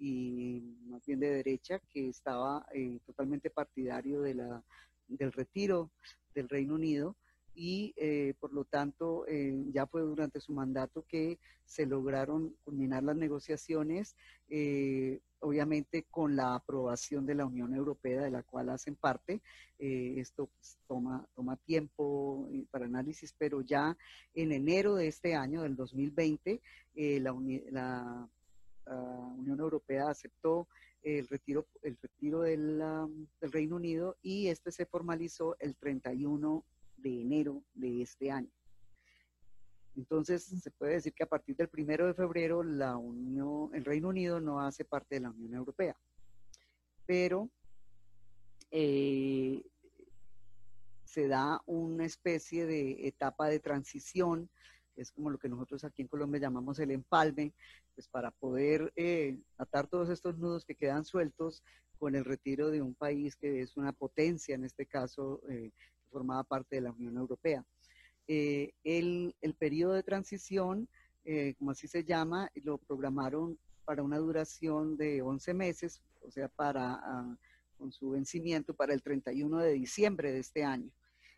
y 0.00 0.62
más 0.86 1.04
bien 1.04 1.20
de 1.20 1.28
derecha, 1.28 1.78
que 1.90 2.08
estaba 2.08 2.64
totalmente 3.04 3.50
partidario 3.50 4.22
de 4.22 4.32
la, 4.32 4.64
del 5.08 5.30
retiro 5.30 5.90
del 6.34 6.48
Reino 6.48 6.76
Unido 6.76 7.16
y 7.54 7.94
eh, 7.96 8.34
por 8.40 8.52
lo 8.52 8.64
tanto 8.64 9.26
eh, 9.26 9.64
ya 9.72 9.86
fue 9.86 10.02
durante 10.02 10.40
su 10.40 10.52
mandato 10.52 11.04
que 11.06 11.38
se 11.64 11.86
lograron 11.86 12.54
culminar 12.64 13.02
las 13.02 13.16
negociaciones, 13.16 14.16
eh, 14.48 15.20
obviamente 15.40 16.04
con 16.10 16.36
la 16.36 16.54
aprobación 16.56 17.24
de 17.26 17.34
la 17.34 17.46
Unión 17.46 17.74
Europea 17.74 18.22
de 18.22 18.30
la 18.30 18.42
cual 18.42 18.70
hacen 18.70 18.96
parte. 18.96 19.40
esto 19.78 20.46
pues, 20.46 20.78
toma, 20.86 21.26
toma 21.34 21.56
tiempo 21.56 22.48
para 22.70 22.86
análisis, 22.86 23.34
pero 23.38 23.60
ya 23.60 23.96
en 24.34 24.52
enero 24.52 24.94
de 24.96 25.08
este 25.08 25.34
año, 25.34 25.62
del 25.62 25.76
2020, 25.76 26.60
la, 27.20 27.32
la 27.70 28.28
Unión 29.38 29.60
Europea 29.60 30.08
aceptó 30.08 30.68
el 31.02 31.28
retiro, 31.28 31.66
el 31.82 31.96
retiro 32.00 32.40
del, 32.40 32.78
del 33.40 33.52
Reino 33.52 33.76
Unido 33.76 34.16
y 34.22 34.48
este 34.48 34.72
se 34.72 34.86
formalizó 34.86 35.56
el 35.60 35.76
31 35.76 36.64
de 37.04 37.20
enero 37.20 37.62
de 37.74 38.02
este 38.02 38.30
año. 38.30 38.50
Entonces, 39.94 40.42
se 40.44 40.70
puede 40.72 40.94
decir 40.94 41.12
que 41.12 41.22
a 41.22 41.28
partir 41.28 41.54
del 41.54 41.68
primero 41.68 42.06
de 42.06 42.14
febrero, 42.14 42.64
la 42.64 42.96
Unión, 42.96 43.70
el 43.74 43.84
Reino 43.84 44.08
Unido 44.08 44.40
no 44.40 44.60
hace 44.60 44.84
parte 44.84 45.16
de 45.16 45.20
la 45.20 45.30
Unión 45.30 45.54
Europea. 45.54 45.96
Pero 47.06 47.48
eh, 48.70 49.62
se 51.04 51.28
da 51.28 51.60
una 51.66 52.06
especie 52.06 52.66
de 52.66 53.06
etapa 53.06 53.48
de 53.48 53.60
transición, 53.60 54.48
es 54.96 55.12
como 55.12 55.30
lo 55.30 55.38
que 55.38 55.48
nosotros 55.48 55.84
aquí 55.84 56.02
en 56.02 56.08
Colombia 56.08 56.40
llamamos 56.40 56.78
el 56.78 56.90
empalme, 56.90 57.52
pues 57.94 58.08
para 58.08 58.30
poder 58.32 58.92
eh, 58.96 59.38
atar 59.58 59.86
todos 59.86 60.08
estos 60.08 60.38
nudos 60.38 60.64
que 60.64 60.74
quedan 60.74 61.04
sueltos 61.04 61.62
con 61.98 62.16
el 62.16 62.24
retiro 62.24 62.70
de 62.70 62.82
un 62.82 62.94
país 62.94 63.36
que 63.36 63.60
es 63.62 63.76
una 63.76 63.92
potencia, 63.92 64.54
en 64.54 64.64
este 64.64 64.86
caso, 64.86 65.40
eh, 65.48 65.70
formaba 66.14 66.44
parte 66.44 66.76
de 66.76 66.82
la 66.82 66.92
Unión 66.92 67.16
Europea. 67.16 67.64
Eh, 68.28 68.72
el, 68.84 69.34
el, 69.42 69.54
periodo 69.54 69.94
de 69.94 70.04
transición, 70.04 70.88
eh, 71.24 71.54
como 71.58 71.72
así 71.72 71.88
se 71.88 72.04
llama, 72.04 72.48
lo 72.62 72.78
programaron 72.78 73.58
para 73.84 74.04
una 74.04 74.18
duración 74.18 74.96
de 74.96 75.22
11 75.22 75.54
meses, 75.54 76.00
o 76.22 76.30
sea, 76.30 76.48
para, 76.48 76.94
ah, 76.94 77.36
con 77.76 77.90
su 77.90 78.10
vencimiento 78.10 78.74
para 78.74 78.94
el 78.94 79.02
31 79.02 79.58
de 79.58 79.72
diciembre 79.72 80.30
de 80.30 80.38
este 80.38 80.62
año. 80.62 80.90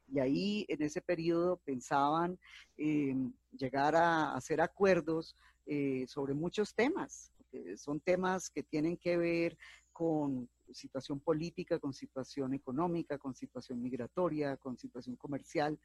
Y 0.09 0.21
ahí, 0.21 0.66
en 0.68 0.83
ese 0.83 1.00
periodo, 1.00 1.56
pensaban 1.64 2.38
llegar 2.76 3.97
a 3.97 4.35
hacer 4.37 4.61
acuerdos 4.61 5.35
eh, 5.64 6.04
sobre 6.06 6.35
muchos 6.35 6.75
temas, 6.75 7.33
son 7.76 7.99
temas 8.00 8.50
que 8.50 8.62
tienen 8.62 8.99
que 8.99 9.16
ver 9.16 9.56
con 9.92 10.49
situación 10.73 11.20
política, 11.20 11.78
con 11.78 11.92
situación 11.92 12.54
económica, 12.54 13.18
con 13.18 13.35
situación 13.35 13.82
migratoria, 13.82 14.56
con 14.56 14.76
situación 14.76 15.16
comercial. 15.16 15.78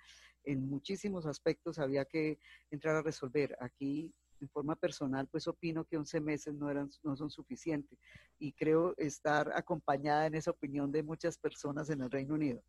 En 0.43 0.69
muchísimos 0.69 1.25
aspectos 1.25 1.79
había 1.79 2.05
que 2.05 2.39
entrar 2.69 2.95
a 2.95 3.01
resolver. 3.01 3.55
Aquí, 3.59 4.13
en 4.39 4.50
forma 4.50 4.75
personal, 4.75 5.27
pues 5.27 5.47
opino 5.47 5.85
que 5.85 5.97
11 5.97 6.19
meses 6.21 6.53
no, 6.55 6.69
eran, 6.69 6.89
no 7.03 7.15
son 7.15 7.29
suficientes 7.29 8.00
y 8.39 8.53
creo 8.53 8.95
estar 8.97 9.51
acompañada 9.55 10.25
en 10.25 10.35
esa 10.35 10.51
opinión 10.51 10.91
de 10.91 11.03
muchas 11.03 11.38
personas 11.38 11.89
en 11.89 12.01
el 12.01 12.09
Reino 12.09 12.33
Unido. 12.33 12.63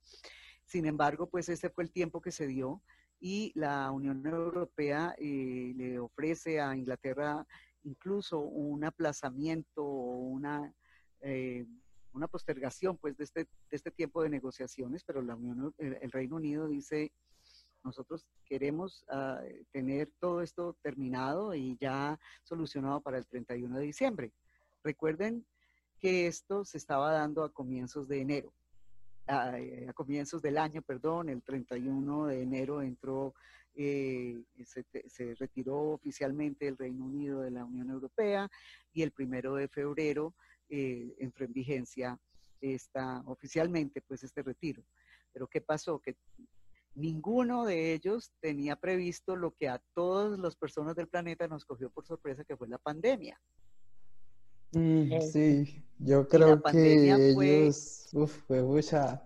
Sin 0.65 0.87
embargo, 0.87 1.29
pues 1.29 1.49
ese 1.49 1.71
fue 1.71 1.85
el 1.85 1.91
tiempo 1.91 2.21
que 2.21 2.31
se 2.31 2.47
dio 2.47 2.83
y 3.21 3.53
la 3.55 3.91
Unión 3.91 4.27
Europea 4.27 5.15
eh, 5.19 5.73
le 5.77 5.99
ofrece 5.99 6.61
a 6.61 6.77
Inglaterra 6.77 7.47
incluso 7.85 8.41
un 8.41 8.85
aplazamiento 8.85 9.85
o 9.85 10.17
una 10.19 10.73
eh, 11.21 11.67
una 12.15 12.29
postergación 12.29 12.97
pues 12.97 13.17
de 13.17 13.25
este, 13.25 13.41
de 13.45 13.77
este 13.77 13.91
tiempo 13.91 14.23
de 14.23 14.29
negociaciones, 14.29 15.05
pero 15.05 15.23
la 15.23 15.35
Unión, 15.35 15.75
el, 15.79 16.11
Reino 16.11 16.37
Unido 16.37 16.69
dice, 16.69 17.13
nosotros 17.85 18.27
queremos 18.45 19.05
ah, 19.09 19.41
tener 19.71 20.11
todo 20.21 20.43
esto 20.43 20.77
terminado 20.83 21.55
y 21.55 21.77
ya 21.81 22.19
solucionado 22.43 23.01
para 23.01 23.19
el 23.19 23.27
31 23.27 23.79
de 23.79 23.85
diciembre. 23.85 24.33
Recuerden 24.85 25.45
que 25.99 26.27
esto 26.27 26.65
se 26.65 26.79
estaba 26.79 27.13
dando 27.13 27.45
a 27.45 27.53
comienzos 27.53 28.09
de 28.09 28.21
enero, 28.21 28.53
a, 29.27 29.55
comienzos 29.95 30.43
del 30.43 30.59
año, 30.59 30.83
perdón, 30.83 31.29
el 31.29 31.43
31 31.43 32.27
de 32.27 32.43
enero 32.43 32.83
entró, 32.83 33.35
eh, 33.75 34.43
se, 34.65 34.85
se, 35.09 35.35
retiró 35.37 35.93
oficialmente 35.93 36.69
el 36.69 36.77
Reino 36.77 37.05
Unido 37.05 37.41
de 37.41 37.53
la 37.53 37.65
Unión 37.65 37.91
Europea 37.91 38.51
y 38.93 39.03
el 39.03 39.13
primero 39.13 39.55
de 39.55 39.69
febrero 39.69 40.35
eh, 40.75 41.15
entró 41.19 41.45
en 41.45 41.53
vigencia 41.53 42.19
esta, 42.59 43.23
oficialmente 43.27 44.01
pues 44.01 44.25
este 44.25 44.43
retiro. 44.43 44.83
Pero 45.31 45.47
¿qué 45.47 45.61
pasó? 45.61 45.99
Que 45.99 46.17
ninguno 46.95 47.67
de 47.67 47.93
ellos 47.93 48.33
tenía 48.41 48.77
previsto 48.77 49.37
lo 49.37 49.51
que 49.51 49.69
a 49.69 49.83
todas 49.93 50.39
las 50.39 50.57
personas 50.57 50.97
del 50.97 51.09
planeta 51.09 51.47
nos 51.47 51.67
cogió 51.67 51.91
por 51.91 52.07
sorpresa, 52.07 52.45
que 52.45 52.57
fue 52.57 52.69
la 52.69 52.79
pandemia. 52.79 53.39
Mm, 54.73 55.21
sí, 55.21 55.85
yo 55.99 56.27
creo 56.27 56.63
que 56.63 57.13
ellos, 57.13 58.09
fue 58.47 58.63
mucha, 58.63 59.23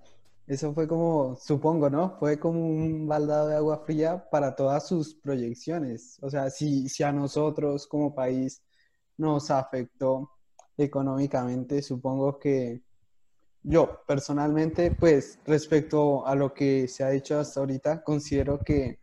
eso 0.48 0.74
fue 0.74 0.88
como, 0.88 1.36
supongo, 1.36 1.88
¿no? 1.88 2.18
Fue 2.18 2.40
como 2.40 2.58
un 2.58 3.06
baldado 3.06 3.46
de 3.46 3.54
agua 3.54 3.84
fría 3.86 4.28
para 4.30 4.56
todas 4.56 4.88
sus 4.88 5.14
proyecciones. 5.14 6.18
O 6.22 6.28
sea, 6.28 6.50
si, 6.50 6.88
si 6.88 7.04
a 7.04 7.12
nosotros 7.12 7.86
como 7.86 8.16
país 8.16 8.64
nos 9.16 9.52
afectó 9.52 10.35
económicamente, 10.76 11.82
supongo 11.82 12.38
que 12.38 12.82
yo 13.62 14.00
personalmente, 14.06 14.92
pues 14.92 15.40
respecto 15.44 16.26
a 16.26 16.34
lo 16.34 16.54
que 16.54 16.86
se 16.86 17.02
ha 17.02 17.10
dicho 17.10 17.38
hasta 17.38 17.60
ahorita, 17.60 18.02
considero 18.04 18.60
que 18.62 19.00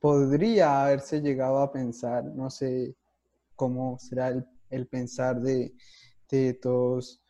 podría 0.00 0.82
haberse 0.82 1.20
llegado 1.20 1.58
a 1.58 1.70
pensar, 1.70 2.24
no 2.24 2.48
sé 2.48 2.96
cómo 3.54 3.98
será 3.98 4.32
el, 4.70 4.86
pensar 4.86 5.40
de, 5.40 5.74
de 6.30 6.54
todos 6.54 7.20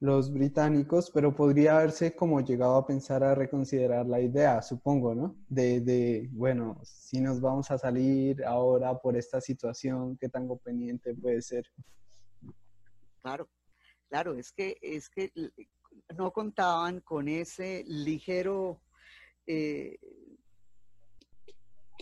los 0.00 0.32
británicos, 0.32 1.10
pero 1.10 1.34
podría 1.34 1.78
haberse 1.78 2.14
como 2.14 2.40
llegado 2.40 2.76
a 2.76 2.86
pensar 2.86 3.24
a 3.24 3.34
reconsiderar 3.34 4.06
la 4.06 4.20
idea, 4.20 4.62
supongo, 4.62 5.14
¿no? 5.14 5.34
De, 5.48 5.80
de, 5.80 6.28
bueno, 6.32 6.78
si 6.84 7.20
nos 7.20 7.40
vamos 7.40 7.70
a 7.72 7.78
salir 7.78 8.44
ahora 8.44 8.96
por 8.96 9.16
esta 9.16 9.40
situación, 9.40 10.16
¿qué 10.18 10.28
tan 10.28 10.46
conveniente 10.46 11.14
puede 11.14 11.42
ser? 11.42 11.64
Claro, 13.22 13.48
claro, 14.08 14.34
es 14.34 14.52
que, 14.52 14.76
es 14.80 15.08
que 15.08 15.32
no 16.16 16.32
contaban 16.32 17.00
con 17.00 17.28
ese 17.28 17.84
ligero, 17.86 18.80
eh, 19.46 19.98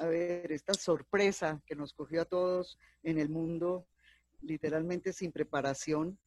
a 0.01 0.07
ver, 0.07 0.53
esta 0.53 0.75
sorpresa 0.75 1.63
que 1.67 1.75
nos 1.75 1.93
cogió 1.93 2.23
a 2.23 2.27
todos 2.27 2.79
en 3.03 3.19
el 3.19 3.29
mundo, 3.29 3.87
literalmente 4.43 5.13
sin 5.13 5.33
preparación, 5.33 6.19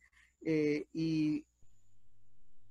eh, 0.41 0.86
y 0.93 1.46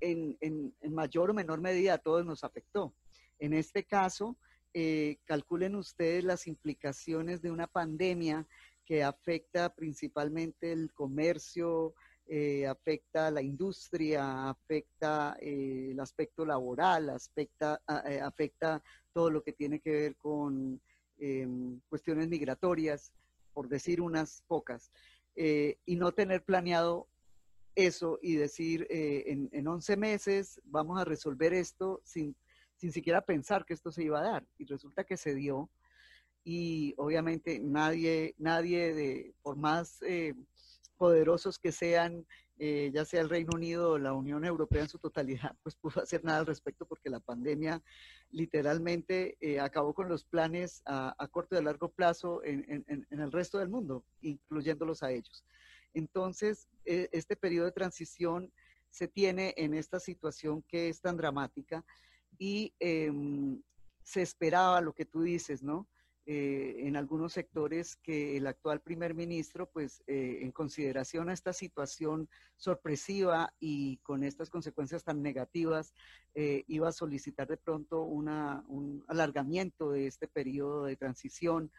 en, 0.01 0.75
mayor 0.91 1.31
o 1.31 1.35
menor 1.35 1.61
medida 1.61 1.95
a 1.95 1.99
todos 1.99 2.25
nos 2.25 2.45
afectó. 2.45 2.95
En 3.39 3.53
este 3.53 3.85
caso, 3.85 4.37
eh, 4.75 5.19
calculen 5.25 5.75
ustedes 5.75 6.25
las 6.25 6.47
implicaciones 6.47 7.43
de 7.43 7.51
una 7.51 7.67
pandemia 7.67 8.47
que 8.89 9.03
afecta 9.05 9.69
principalmente 9.75 10.73
el 10.73 10.95
comercio, 10.95 11.93
eh, 12.27 12.67
afecta 12.67 13.31
la 13.31 13.43
industria, 13.43 14.49
afecta 14.49 15.37
eh, 15.43 15.91
el 15.91 16.01
aspecto 16.01 16.47
laboral, 16.47 17.11
afecta, 17.11 17.83
afecta 17.87 18.83
todo 19.13 19.29
lo 19.29 19.43
que 19.43 19.53
tiene 19.53 19.79
que 19.81 19.91
ver 19.91 20.17
con 20.17 20.81
em, 21.19 21.79
cuestiones 21.91 22.29
migratorias, 22.29 23.13
por 23.53 23.69
decir 23.69 24.01
unas 24.01 24.43
pocas, 24.47 24.91
y 25.37 25.97
no 25.97 26.13
tener 26.13 26.43
planeado 26.43 27.09
eso 27.79 28.19
y 28.21 28.35
decir, 28.35 28.87
eh, 28.91 29.25
en, 29.29 29.49
en 29.53 29.69
11 29.69 29.97
meses 29.97 30.61
vamos 30.65 31.01
a 31.01 31.05
resolver 31.05 31.55
esto 31.55 32.01
sin, 32.03 32.35
sin 32.77 32.93
siquiera 32.93 33.21
pensar 33.21 33.65
que 33.65 33.75
esto 33.75 33.93
se 33.93 34.03
iba 34.03 34.19
a 34.19 34.25
dar. 34.25 34.47
Y 34.59 34.65
resulta 34.65 35.05
que 35.05 35.17
se 35.17 35.35
dio. 35.35 35.71
Y 36.45 36.95
obviamente 36.97 37.59
nadie, 37.61 38.35
nadie 38.39 38.95
de, 38.95 39.35
por 39.43 39.57
más 39.57 40.01
eh, 40.03 40.35
poderosos 40.97 41.59
que 41.59 41.73
sean, 41.73 42.27
eh, 42.59 42.91
ya 42.93 43.05
sea 43.05 43.21
el 43.21 43.29
Reino 43.29 43.51
Unido 43.55 43.93
o 43.93 43.99
la 43.99 44.13
Unión 44.15 44.45
Europea 44.45 44.83
en 44.83 44.89
su 44.89 44.99
totalidad, 44.99 45.55
pues 45.63 45.77
pudo 45.77 46.03
hacer 46.03 46.25
nada 46.25 46.39
al 46.39 46.47
respecto 46.47 46.87
porque 46.87 47.11
la 47.11 47.21
pandemia 47.21 47.83
literalmente 48.31 49.37
acabó 49.61 49.95
con 49.95 50.09
los 50.09 50.25
planes 50.25 50.83
a, 50.87 51.15
corto 51.31 51.55
y 51.55 51.59
a 51.59 51.63
largo 51.63 51.91
plazo 51.91 52.43
en, 52.43 52.65
en, 52.69 53.07
en, 53.11 53.21
el 53.21 53.31
resto 53.31 53.59
del 53.59 53.69
mundo, 53.69 54.05
incluyéndolos 54.23 55.03
a 55.03 55.13
ellos. 55.13 55.45
Entonces, 55.95 56.69
e, 56.85 57.09
este 57.13 57.37
periodo 57.37 57.67
de 57.67 57.73
transición 57.73 58.53
se 58.91 59.09
tiene 59.09 59.55
en 59.57 59.75
esta 59.75 60.01
situación 60.01 60.63
que 60.63 60.89
es 60.89 61.01
tan 61.01 61.17
dramática 61.17 61.85
y 62.39 62.73
em, 62.79 63.61
se 64.03 64.23
esperaba 64.23 64.81
lo 64.81 64.93
que 64.93 65.05
tú 65.05 65.23
dices, 65.23 65.63
¿no? 65.63 65.87
Eh, 66.31 66.87
en 66.87 66.97
algunos 66.97 67.33
sectores 67.33 67.97
que 67.97 68.37
el 68.37 68.47
actual 68.47 68.83
primer 68.83 69.15
ministro, 69.15 69.71
pues 69.71 70.03
eh, 70.07 70.41
en 70.43 70.53
consideración 70.53 71.31
a 71.31 71.33
esta 71.33 71.55
situación 71.55 72.29
sorpresiva 72.57 73.55
y 73.59 73.97
con 74.03 74.23
estas 74.23 74.51
consecuencias 74.51 75.05
tan 75.05 75.23
negativas, 75.23 75.95
eh, 76.35 76.65
iba 76.67 76.89
a 76.89 76.93
solicitar 76.93 77.49
de 77.49 77.57
pronto 77.57 78.03
una, 78.03 78.63
un 78.69 79.03
alargamiento 79.09 79.91
de 79.91 80.07
este 80.07 80.29
periodo 80.29 80.85
de 80.85 80.97
transición, 80.97 81.71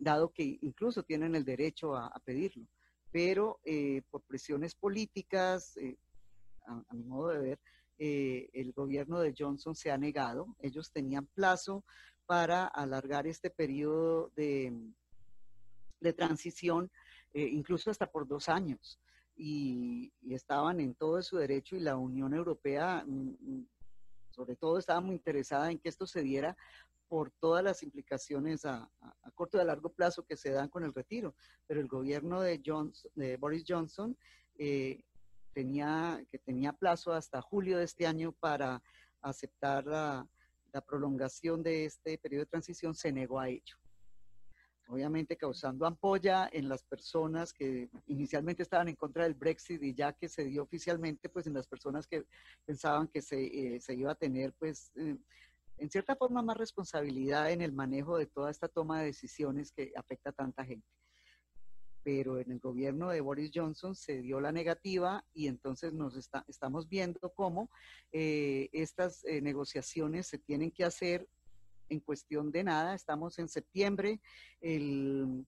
dado 0.00 0.32
que 0.32 0.56
incluso 0.62 1.02
tienen 1.02 1.34
el 1.34 1.44
derecho 1.44 1.96
a 1.96 2.18
pedirlo 2.24 2.66
pero 3.16 3.60
eh, 3.64 4.02
por 4.10 4.20
presiones 4.24 4.74
políticas, 4.74 5.74
eh, 5.78 5.96
a, 6.66 6.94
mi 6.94 7.04
modo 7.04 7.28
de 7.28 7.38
ver, 7.38 7.60
eh, 7.96 8.50
el 8.52 8.74
gobierno 8.74 9.20
de 9.20 9.34
Johnson 9.36 9.74
se 9.74 9.90
ha 9.90 9.96
negado. 9.96 10.54
Ellos 10.58 10.92
tenían 10.92 11.26
plazo 11.28 11.82
para 12.26 12.66
alargar 12.66 13.26
este 13.26 13.50
periodo 13.50 14.30
de, 14.36 14.72
de 16.00 16.12
transición, 16.12 16.90
incluso 17.32 17.90
hasta 17.90 18.10
por 18.10 18.26
dos 18.26 18.48
años. 18.48 18.98
Y, 19.36 20.12
y, 20.22 20.34
estaban 20.34 20.80
en 20.80 20.94
todo 20.94 21.22
su 21.22 21.36
derecho 21.36 21.76
y 21.76 21.80
la 21.80 21.96
Unión 21.96 22.32
Europea, 22.32 23.04
mm, 23.06 23.36
mm, 23.38 23.68
sobre 24.30 24.56
todo, 24.56 24.78
estaba 24.78 25.00
muy 25.02 25.14
interesada 25.16 25.70
en 25.70 25.78
que 25.78 25.90
esto 25.90 26.06
se 26.06 26.22
diera 26.22 26.56
por 27.08 27.30
todas 27.30 27.62
las 27.62 27.82
implicaciones 27.82 28.64
a, 28.64 28.90
corto 29.34 29.58
y 29.58 29.60
a 29.60 29.64
largo 29.64 29.90
plazo 29.90 30.24
que 30.24 30.36
se 30.36 30.50
dan 30.50 30.68
con 30.68 30.84
el 30.84 30.94
retiro. 30.94 31.34
Pero 31.66 31.80
el 31.80 31.88
gobierno 31.88 32.40
de, 32.40 32.60
de 33.14 33.36
Boris 33.36 33.64
Johnson 33.66 34.16
eh, 34.58 35.02
tenía, 35.52 36.24
que 36.30 36.38
tenía 36.38 36.72
plazo 36.72 37.12
hasta 37.12 37.42
julio 37.42 37.78
de 37.78 37.84
este 37.84 38.06
año 38.06 38.32
para 38.32 38.82
aceptar 39.22 39.86
la, 39.86 40.26
prolongación 40.80 41.62
de 41.62 41.84
este 41.84 42.18
periodo 42.18 42.44
de 42.44 42.50
transición, 42.50 42.94
se 42.94 43.12
negó 43.12 43.40
a 43.40 43.48
ello. 43.48 43.76
Obviamente 44.88 45.36
causando 45.36 45.84
ampolla 45.84 46.48
en 46.52 46.68
las 46.68 46.84
personas 46.84 47.52
que 47.52 47.90
inicialmente 48.06 48.62
estaban 48.62 48.88
en 48.88 48.94
contra 48.94 49.24
del 49.24 49.34
Brexit 49.34 49.82
y 49.82 49.94
ya 49.94 50.12
que 50.12 50.28
se 50.28 50.44
dio 50.44 50.62
oficialmente, 50.62 51.28
pues 51.28 51.46
en 51.46 51.54
las 51.54 51.66
personas 51.66 52.06
que 52.06 52.24
pensaban 52.64 53.08
que 53.08 53.20
se, 53.20 53.44
eh, 53.76 53.80
se 53.80 53.94
iba 53.94 54.12
a 54.12 54.16
tener, 54.16 54.52
pues... 54.58 54.92
Eh, 54.96 55.16
en 55.78 55.90
cierta 55.90 56.16
forma, 56.16 56.40
más 56.40 56.56
responsabilidad 56.56 57.50
en 57.50 57.60
el 57.60 57.72
manejo 57.72 58.16
de 58.16 58.24
toda 58.24 58.50
esta 58.50 58.66
toma 58.66 59.00
de 59.00 59.06
decisiones 59.06 59.72
que 59.72 59.92
afecta 59.94 60.30
a 60.30 60.32
tanta 60.32 60.64
gente. 60.64 60.86
Pero 62.06 62.38
en 62.38 62.52
el 62.52 62.60
gobierno 62.60 63.10
de 63.10 63.20
Boris 63.20 63.50
Johnson 63.52 63.96
se 63.96 64.22
dio 64.22 64.40
la 64.40 64.52
negativa 64.52 65.24
y 65.34 65.48
entonces 65.48 65.92
nos 65.92 66.14
estamos 66.46 66.88
viendo 66.88 67.32
cómo 67.34 67.68
eh, 68.12 68.68
estas 68.72 69.24
eh, 69.24 69.40
negociaciones 69.40 70.28
se 70.28 70.38
tienen 70.38 70.70
que 70.70 70.84
hacer 70.84 71.28
en 71.88 71.98
cuestión 71.98 72.52
de 72.52 72.62
nada. 72.62 72.94
Estamos 72.94 73.40
en 73.40 73.48
septiembre, 73.48 74.20
el, 74.60 75.44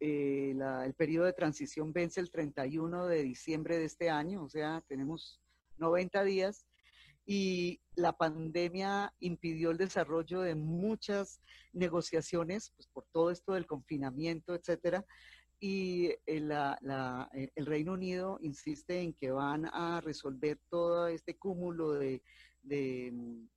eh, 0.00 0.56
el 0.86 0.94
periodo 0.94 1.26
de 1.26 1.34
transición 1.34 1.92
vence 1.92 2.18
el 2.18 2.30
31 2.30 3.06
de 3.06 3.22
diciembre 3.22 3.76
de 3.76 3.84
este 3.84 4.08
año, 4.08 4.44
o 4.44 4.48
sea, 4.48 4.82
tenemos 4.88 5.42
90 5.76 6.24
días 6.24 6.66
y 7.26 7.82
la 7.94 8.16
pandemia 8.16 9.12
impidió 9.20 9.70
el 9.70 9.76
desarrollo 9.76 10.40
de 10.40 10.54
muchas 10.54 11.42
negociaciones, 11.74 12.72
pues 12.74 12.88
por 12.88 13.04
todo 13.12 13.30
esto 13.30 13.52
del 13.52 13.66
confinamiento, 13.66 14.54
etcétera. 14.54 15.04
Y 15.66 16.10
eh, 16.26 16.40
la, 16.40 17.30
eh, 17.32 17.50
el 17.54 17.64
Reino 17.64 17.94
Unido 17.94 18.38
insiste 18.42 19.00
en 19.00 19.14
que 19.14 19.30
van 19.30 19.64
a 19.64 19.98
resolver 20.02 20.60
todo 20.68 21.06
este 21.06 21.38
cúmulo 21.38 21.92
de, 21.92 22.22
de, 22.62 23.10
mm, 23.10 23.48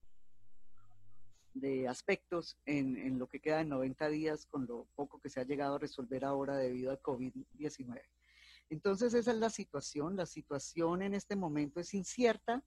de 1.56 1.88
aspectos 1.90 2.58
en, 2.66 2.96
en, 2.96 3.20
lo 3.20 3.28
que 3.28 3.42
queda 3.42 3.60
en 3.60 3.68
90 3.68 4.08
días 4.08 4.46
con 4.46 4.66
lo 4.66 4.88
poco 4.96 5.20
que 5.20 5.28
se 5.28 5.42
ha 5.42 5.44
llegado 5.44 5.76
a 5.76 5.80
resolver 5.80 6.24
ahora 6.24 6.56
debido 6.56 6.92
al 6.92 7.02
COVID-19. 7.02 8.02
Entonces 8.70 9.14
esa 9.14 9.32
es 9.32 9.38
la 9.38 9.50
situación. 9.50 10.16
La 10.16 10.26
situación 10.26 11.02
en 11.02 11.14
este 11.14 11.36
momento 11.36 11.82
es 11.82 11.94
incierta. 11.94 12.64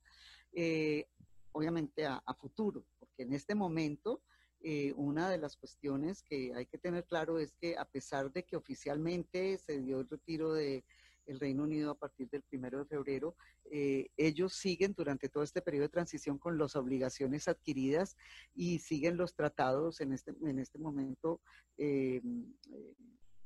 Eh, 0.52 1.08
obviamente 1.52 2.04
a, 2.04 2.22
futuro, 2.38 2.84
porque 2.98 3.22
en 3.22 3.32
este 3.32 3.54
momento 3.54 4.20
eh, 4.62 4.92
una 4.96 5.30
de 5.30 5.38
las 5.38 5.56
cuestiones 5.56 6.22
que 6.22 6.52
hay 6.54 6.66
que 6.66 6.78
tener 6.78 7.04
claro 7.06 7.38
es 7.38 7.54
que 7.54 7.76
a 7.78 7.84
pesar 7.84 8.30
de 8.30 8.44
que 8.44 8.56
oficialmente 8.56 9.58
se 9.58 9.80
dio 9.80 10.00
el 10.00 10.08
retiro 10.08 10.52
de 10.52 10.84
el 11.26 11.38
Reino 11.38 11.62
Unido 11.62 11.92
a 11.92 11.98
partir 11.98 12.28
del 12.28 12.42
primero 12.42 12.80
de 12.80 12.86
febrero, 12.86 13.36
eh, 13.70 14.08
ellos 14.16 14.54
siguen 14.54 14.94
durante 14.94 15.28
todo 15.28 15.44
este 15.44 15.62
periodo 15.62 15.84
de 15.84 15.90
transición 15.90 16.38
con 16.38 16.58
las 16.58 16.74
obligaciones 16.74 17.46
adquiridas 17.46 18.16
y 18.52 18.80
siguen 18.80 19.16
los 19.16 19.34
tratados 19.34 20.00
en 20.00 20.12
este, 20.12 20.32
en 20.42 20.58
este 20.58 20.78
momento 20.78 21.40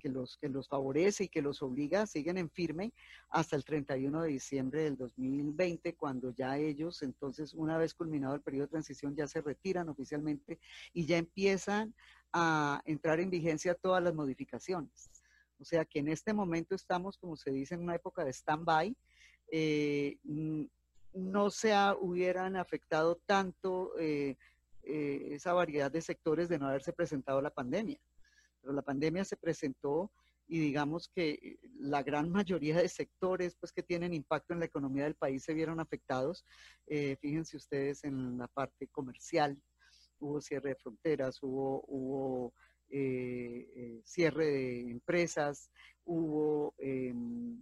que 0.05 0.11
los, 0.11 0.37
que 0.37 0.51
los 0.51 0.69
favorece 0.69 1.25
y 1.25 1.29
que 1.29 1.41
los 1.41 1.63
obliga, 1.63 2.07
siguen 2.07 2.37
en 2.37 2.51
firme 2.51 2.93
hasta 3.31 3.57
el 3.57 3.65
31 3.65 4.21
de 4.21 4.29
diciembre 4.29 4.83
del 4.83 4.99
2020, 4.99 5.95
cuando 5.95 6.31
ya 6.35 6.59
ellos, 6.59 7.03
entonces, 7.03 7.55
una 7.55 7.79
vez 7.79 7.95
culminado 7.95 8.35
el 8.35 8.43
periodo 8.43 8.67
de 8.67 8.73
transición, 8.73 9.17
ya 9.17 9.27
se 9.27 9.41
retiran 9.41 9.89
oficialmente 9.89 10.59
y 10.93 11.07
ya 11.07 11.17
empiezan 11.17 11.95
a 12.35 12.83
entrar 12.85 13.19
en 13.19 13.31
vigencia 13.31 13.75
todas 13.75 14.03
las 14.03 14.15
modificaciones. 14.15 15.11
O 15.59 15.65
sea 15.65 15.87
que 15.87 16.01
en 16.01 16.09
este 16.09 16.35
momento 16.35 16.75
estamos, 16.75 17.17
como 17.17 17.35
se 17.37 17.51
dice, 17.51 17.75
en 17.75 17.81
una 17.81 17.95
época 17.95 18.27
de 18.27 18.33
stand-by. 18.35 18.95
Eh, 19.51 20.19
no 21.15 21.51
se 21.51 21.73
hubieran 21.99 22.57
afectado 22.57 23.17
tanto 23.25 23.99
eh, 23.99 24.37
eh, 24.83 25.29
esa 25.31 25.55
variedad 25.55 25.91
de 25.91 26.03
sectores 26.03 26.51
de 26.51 26.59
no 26.59 26.67
haberse 26.67 26.93
presentado 26.93 27.41
la 27.41 27.55
pandemia 27.55 27.99
pero 28.65 28.75
la 28.75 28.83
pandemia 28.83 29.25
se 29.25 29.37
presentó 29.37 30.11
y 30.47 30.59
digamos 30.59 31.09
que 31.09 31.31
eh, 31.31 31.59
la 31.79 32.03
gran 32.03 32.31
mayoría 32.31 32.79
de 32.79 32.89
sectores 32.89 33.57
pues, 33.61 33.73
que 33.73 33.83
tienen 33.83 34.15
impacto 34.15 34.55
en 34.55 34.61
la 34.61 34.67
economía 34.67 35.05
del 35.05 35.15
país 35.15 35.45
se 35.45 35.55
vieron 35.55 35.81
afectados. 35.81 36.45
Eh, 36.87 37.17
fíjense 37.21 37.57
ustedes 37.59 38.05
en 38.05 38.39
la 38.39 38.49
parte 38.49 38.89
comercial, 38.89 39.61
hubo 40.19 40.41
cierre 40.41 40.71
de 40.71 40.77
fronteras, 40.77 41.43
hubo, 41.43 41.85
hubo 41.87 42.55
cierre 44.05 44.47
de 44.47 44.91
empresas, 44.91 45.69
hubo 46.05 46.75
em, 46.79 47.61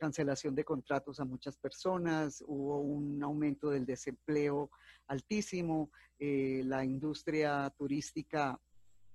cancelación 0.00 0.54
de 0.54 0.64
contratos 0.64 1.20
a 1.20 1.24
muchas 1.24 1.58
personas, 1.58 2.42
hubo 2.46 2.80
un 2.80 3.22
aumento 3.22 3.68
del 3.68 3.84
desempleo 3.84 4.70
altísimo, 5.06 5.90
eh, 6.18 6.62
la 6.64 6.84
industria 6.84 7.72
turística 7.76 8.58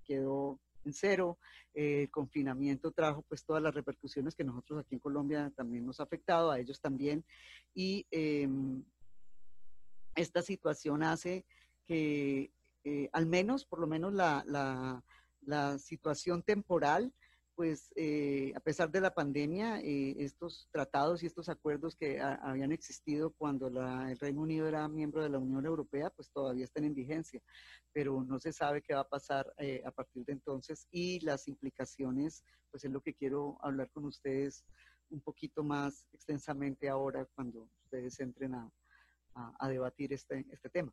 quedó 0.04 0.60
en 0.86 0.93
cero, 0.93 1.38
eh, 1.74 2.04
el 2.04 2.12
confinamiento 2.12 2.91
trajo 2.91 3.24
pues 3.24 3.43
todas 3.43 3.62
las 3.62 3.74
repercusiones 3.74 4.36
que 4.36 4.43
nosotros 4.43 4.80
aquí 4.80 4.95
en 4.95 5.00
Colombia 5.00 5.52
también 5.56 5.86
nos 5.86 6.00
ha 6.00 6.04
afectado, 6.04 6.52
a 6.52 6.60
ellos 6.60 6.80
también, 6.80 7.26
y 7.74 8.06
em, 8.12 8.84
esta 10.15 10.41
situación 10.41 11.04
hace 11.04 11.45
que 11.86 12.52
eh, 12.84 13.10
al 13.13 13.26
menos, 13.26 13.65
por 13.65 13.80
lo 13.80 13.88
menos 13.88 14.13
la, 14.13 14.43
la 15.41 15.80
situación 15.80 16.43
temporal, 16.43 17.12
pues 17.55 17.93
eh, 17.95 18.51
a 18.55 18.59
pesar 18.59 18.91
de 18.91 18.99
la 18.99 19.13
pandemia, 19.13 19.79
eh, 19.79 20.15
estos 20.19 20.67
tratados 20.71 21.23
y 21.23 21.25
estos 21.25 21.47
acuerdos 21.47 21.95
que 21.95 22.19
habían 22.21 22.71
existido 22.71 23.31
cuando 23.31 23.67
el 23.67 24.19
Reino 24.19 24.41
Unido 24.41 24.67
era 24.67 24.87
miembro 24.87 25.23
de 25.23 25.29
la 25.29 25.39
Unión 25.39 25.65
Europea, 25.65 26.09
pues 26.09 26.29
todavía 26.31 26.65
están 26.65 26.83
en 26.83 26.93
vigencia, 26.93 27.41
pero 27.93 28.23
no 28.23 28.39
se 28.39 28.51
sabe 28.51 28.81
qué 28.81 28.93
va 28.93 29.01
a 29.01 29.07
pasar 29.07 29.51
eh, 29.57 29.81
a 29.85 29.91
partir 29.91 30.25
de 30.25 30.33
entonces 30.33 30.87
y 30.91 31.21
las 31.21 31.47
implicaciones, 31.47 32.43
pues 32.69 32.83
es 32.83 32.91
lo 32.91 33.01
que 33.01 33.13
quiero 33.13 33.57
hablar 33.61 33.89
con 33.91 34.05
ustedes 34.05 34.65
un 35.09 35.21
poquito 35.21 35.63
más 35.63 36.07
extensamente 36.11 36.89
ahora 36.89 37.25
cuando 37.35 37.69
ustedes 37.83 38.19
entren 38.19 38.55
a, 38.55 38.69
a 39.59 39.69
debatir 39.69 40.11
este, 40.11 40.45
este 40.51 40.69
tema. 40.69 40.91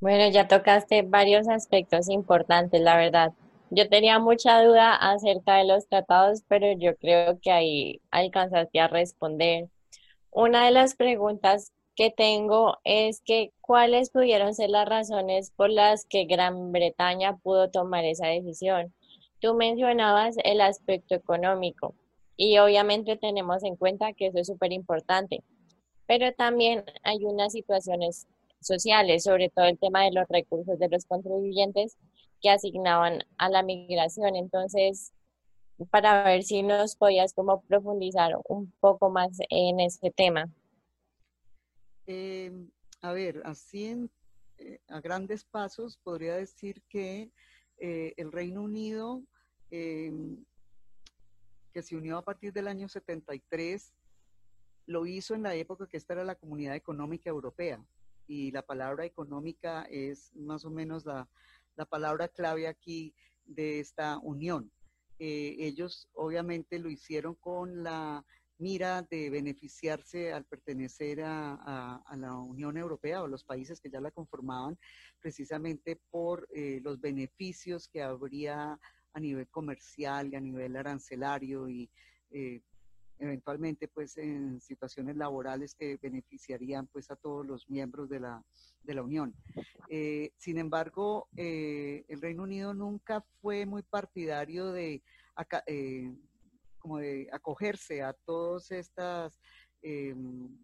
Bueno, 0.00 0.30
ya 0.30 0.46
tocaste 0.46 1.02
varios 1.02 1.48
aspectos 1.48 2.08
importantes, 2.08 2.80
la 2.80 2.96
verdad. 2.96 3.32
Yo 3.70 3.88
tenía 3.88 4.18
mucha 4.18 4.62
duda 4.62 4.94
acerca 4.94 5.56
de 5.56 5.64
los 5.64 5.88
tratados, 5.88 6.42
pero 6.48 6.72
yo 6.72 6.96
creo 6.96 7.38
que 7.40 7.50
ahí 7.50 8.00
alcanzaste 8.10 8.80
a 8.80 8.88
responder. 8.88 9.68
Una 10.30 10.64
de 10.64 10.70
las 10.70 10.94
preguntas 10.94 11.72
que 11.94 12.10
tengo 12.10 12.78
es 12.84 13.20
que 13.20 13.52
cuáles 13.60 14.10
pudieron 14.10 14.54
ser 14.54 14.70
las 14.70 14.88
razones 14.88 15.50
por 15.50 15.68
las 15.68 16.06
que 16.06 16.24
Gran 16.24 16.72
Bretaña 16.72 17.36
pudo 17.36 17.70
tomar 17.70 18.04
esa 18.04 18.28
decisión. 18.28 18.94
Tú 19.40 19.54
mencionabas 19.54 20.36
el 20.44 20.62
aspecto 20.62 21.14
económico 21.14 21.94
y 22.36 22.56
obviamente 22.58 23.16
tenemos 23.16 23.64
en 23.64 23.76
cuenta 23.76 24.14
que 24.14 24.28
eso 24.28 24.38
es 24.38 24.46
súper 24.46 24.72
importante, 24.72 25.42
pero 26.06 26.32
también 26.32 26.84
hay 27.02 27.24
unas 27.24 27.52
situaciones 27.52 28.26
sociales, 28.60 29.24
sobre 29.24 29.50
todo 29.50 29.66
el 29.66 29.78
tema 29.78 30.04
de 30.04 30.12
los 30.12 30.26
recursos 30.28 30.78
de 30.78 30.88
los 30.88 31.04
contribuyentes 31.04 31.98
que 32.40 32.50
asignaban 32.50 33.24
a 33.38 33.48
la 33.48 33.62
migración. 33.62 34.36
Entonces, 34.36 35.12
para 35.90 36.24
ver 36.24 36.42
si 36.42 36.62
nos 36.62 36.96
podías 36.96 37.32
como 37.32 37.62
profundizar 37.62 38.32
un 38.48 38.72
poco 38.80 39.10
más 39.10 39.38
en 39.48 39.80
este 39.80 40.10
tema. 40.10 40.50
Em, 42.06 42.70
a 43.02 43.12
ver, 43.12 43.42
así 43.44 44.08
eh, 44.58 44.80
a 44.88 45.00
grandes 45.00 45.44
pasos 45.44 45.98
podría 45.98 46.34
decir 46.36 46.82
que 46.88 47.30
eh, 47.78 48.14
el 48.16 48.32
Reino 48.32 48.62
Unido, 48.62 49.22
em, 49.70 50.44
que 51.72 51.82
se 51.82 51.96
unió 51.96 52.18
a 52.18 52.24
partir 52.24 52.52
del 52.52 52.66
año 52.66 52.88
73, 52.88 53.94
lo 54.86 55.06
hizo 55.06 55.34
en 55.34 55.42
la 55.42 55.54
época 55.54 55.86
que 55.86 55.98
esta 55.98 56.14
era 56.14 56.24
la 56.24 56.34
Comunidad 56.34 56.74
Económica 56.74 57.30
Europea. 57.30 57.84
Y 58.26 58.50
la 58.50 58.62
palabra 58.62 59.04
económica 59.04 59.86
es 59.90 60.34
más 60.34 60.64
o 60.64 60.70
menos 60.70 61.06
la, 61.06 61.28
la 61.78 61.86
palabra 61.86 62.28
clave 62.28 62.66
aquí 62.66 63.14
de 63.44 63.78
esta 63.78 64.18
unión. 64.18 64.70
Eh, 65.20 65.56
ellos 65.60 66.08
obviamente 66.12 66.78
lo 66.78 66.90
hicieron 66.90 67.36
con 67.36 67.84
la 67.84 68.24
mira 68.58 69.02
de 69.02 69.30
beneficiarse 69.30 70.32
al 70.32 70.44
pertenecer 70.44 71.22
a, 71.22 72.02
la 72.16 72.34
Unión 72.34 72.76
Europea 72.76 73.22
o 73.22 73.28
los 73.28 73.44
países 73.44 73.80
que 73.80 73.90
ya 73.90 74.00
la 74.00 74.10
conformaban, 74.10 74.76
precisamente 75.20 76.00
por 76.10 76.48
eh, 76.52 76.80
los 76.82 77.00
beneficios 77.00 77.88
que 77.88 78.02
habría 78.02 78.78
a 79.12 79.20
nivel 79.20 79.48
comercial 79.48 80.32
y 80.32 80.34
a 80.34 80.40
nivel 80.40 80.74
arancelario 80.76 81.68
y 81.68 81.88
eh, 82.30 82.60
eventualmente 83.18 83.88
pues 83.88 84.16
en 84.16 84.60
situaciones 84.60 85.16
laborales 85.16 85.74
que 85.74 85.98
beneficiarían 86.00 86.86
pues 86.86 87.10
a 87.10 87.16
todos 87.16 87.46
los 87.46 87.68
miembros 87.68 88.08
de 88.08 88.20
la, 88.20 88.44
de 88.82 88.94
la 88.94 89.02
Unión. 89.02 89.34
Eh, 89.88 90.32
sin 90.36 90.58
embargo, 90.58 91.28
eh, 91.36 92.04
el 92.08 92.20
Reino 92.20 92.44
Unido 92.44 92.74
nunca 92.74 93.24
fue 93.40 93.66
muy 93.66 93.82
partidario 93.82 94.72
de, 94.72 95.02
eh, 95.66 96.14
como 96.78 96.98
de 96.98 97.28
acogerse 97.32 98.02
a 98.02 98.12
todas 98.12 98.70
estas 98.70 99.40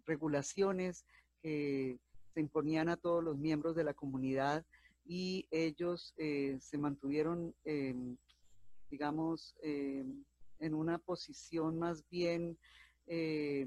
regulaciones 0.07 1.07
que 1.41 2.01
se 2.33 2.41
imponían 2.41 2.89
a 2.89 2.97
todos 2.97 3.23
los 3.23 3.39
miembros 3.39 3.77
de 3.77 3.85
la 3.85 3.95
comunidad 3.95 4.67
y 5.05 5.47
ellos 5.53 6.15
se 6.17 6.79
mantuvieron, 6.79 7.55
digamos, 8.91 9.55
en 10.59 10.75
una 10.75 10.99
posición 10.99 11.79
más 11.79 12.09
bien 12.09 12.59
eh, 13.07 13.67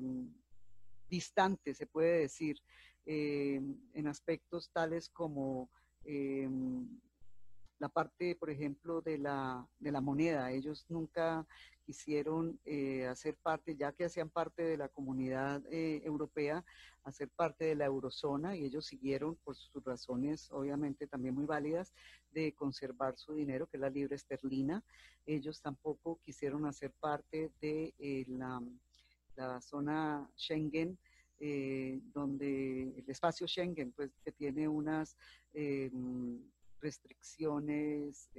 distante, 1.09 1.73
se 1.73 1.87
puede 1.87 2.19
decir, 2.19 2.59
eh, 3.05 3.61
en 3.93 4.07
aspectos 4.07 4.69
tales 4.71 5.09
como 5.09 5.69
eh, 6.03 6.49
la 7.79 7.89
parte, 7.89 8.35
por 8.35 8.49
ejemplo, 8.49 9.01
de 9.01 9.17
la, 9.17 9.67
de 9.79 9.91
la 9.91 10.01
moneda. 10.01 10.51
Ellos 10.51 10.85
nunca 10.89 11.45
quisieron 11.85 12.59
eh, 12.65 13.05
hacer 13.05 13.37
parte, 13.37 13.75
ya 13.77 13.93
que 13.93 14.05
hacían 14.05 14.29
parte 14.29 14.63
de 14.63 14.77
la 14.77 14.89
comunidad 14.89 15.63
eh, 15.71 16.01
europea, 16.03 16.65
hacer 17.03 17.29
parte 17.29 17.63
de 17.65 17.75
la 17.75 17.85
eurozona 17.85 18.57
y 18.57 18.65
ellos 18.65 18.85
siguieron 18.85 19.35
por 19.37 19.55
sus 19.55 19.81
razones, 19.85 20.51
obviamente 20.51 21.07
también 21.07 21.35
muy 21.35 21.45
válidas, 21.45 21.93
de 22.31 22.53
conservar 22.53 23.15
su 23.17 23.33
dinero, 23.35 23.67
que 23.67 23.77
es 23.77 23.81
la 23.81 23.89
libra 23.89 24.15
esterlina. 24.15 24.83
Ellos 25.25 25.61
tampoco 25.61 26.19
quisieron 26.25 26.65
hacer 26.65 26.91
parte 26.91 27.51
de 27.61 27.93
eh, 27.99 28.25
la, 28.27 28.61
la, 29.35 29.61
zona 29.61 30.29
Schengen, 30.35 30.97
donde 32.13 32.95
el 32.97 33.05
espacio 33.07 33.47
Schengen, 33.47 33.91
pues 33.91 34.11
que 34.25 34.31
tiene 34.31 34.67
unas 34.67 35.15
restricciones, 36.81 38.29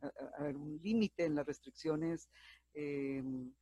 a, 0.00 0.42
ver, 0.42 0.56
un 0.56 0.78
límite 0.82 1.24
en 1.24 1.34
las 1.34 1.46
restricciones 1.46 2.28
Em, 2.76 3.52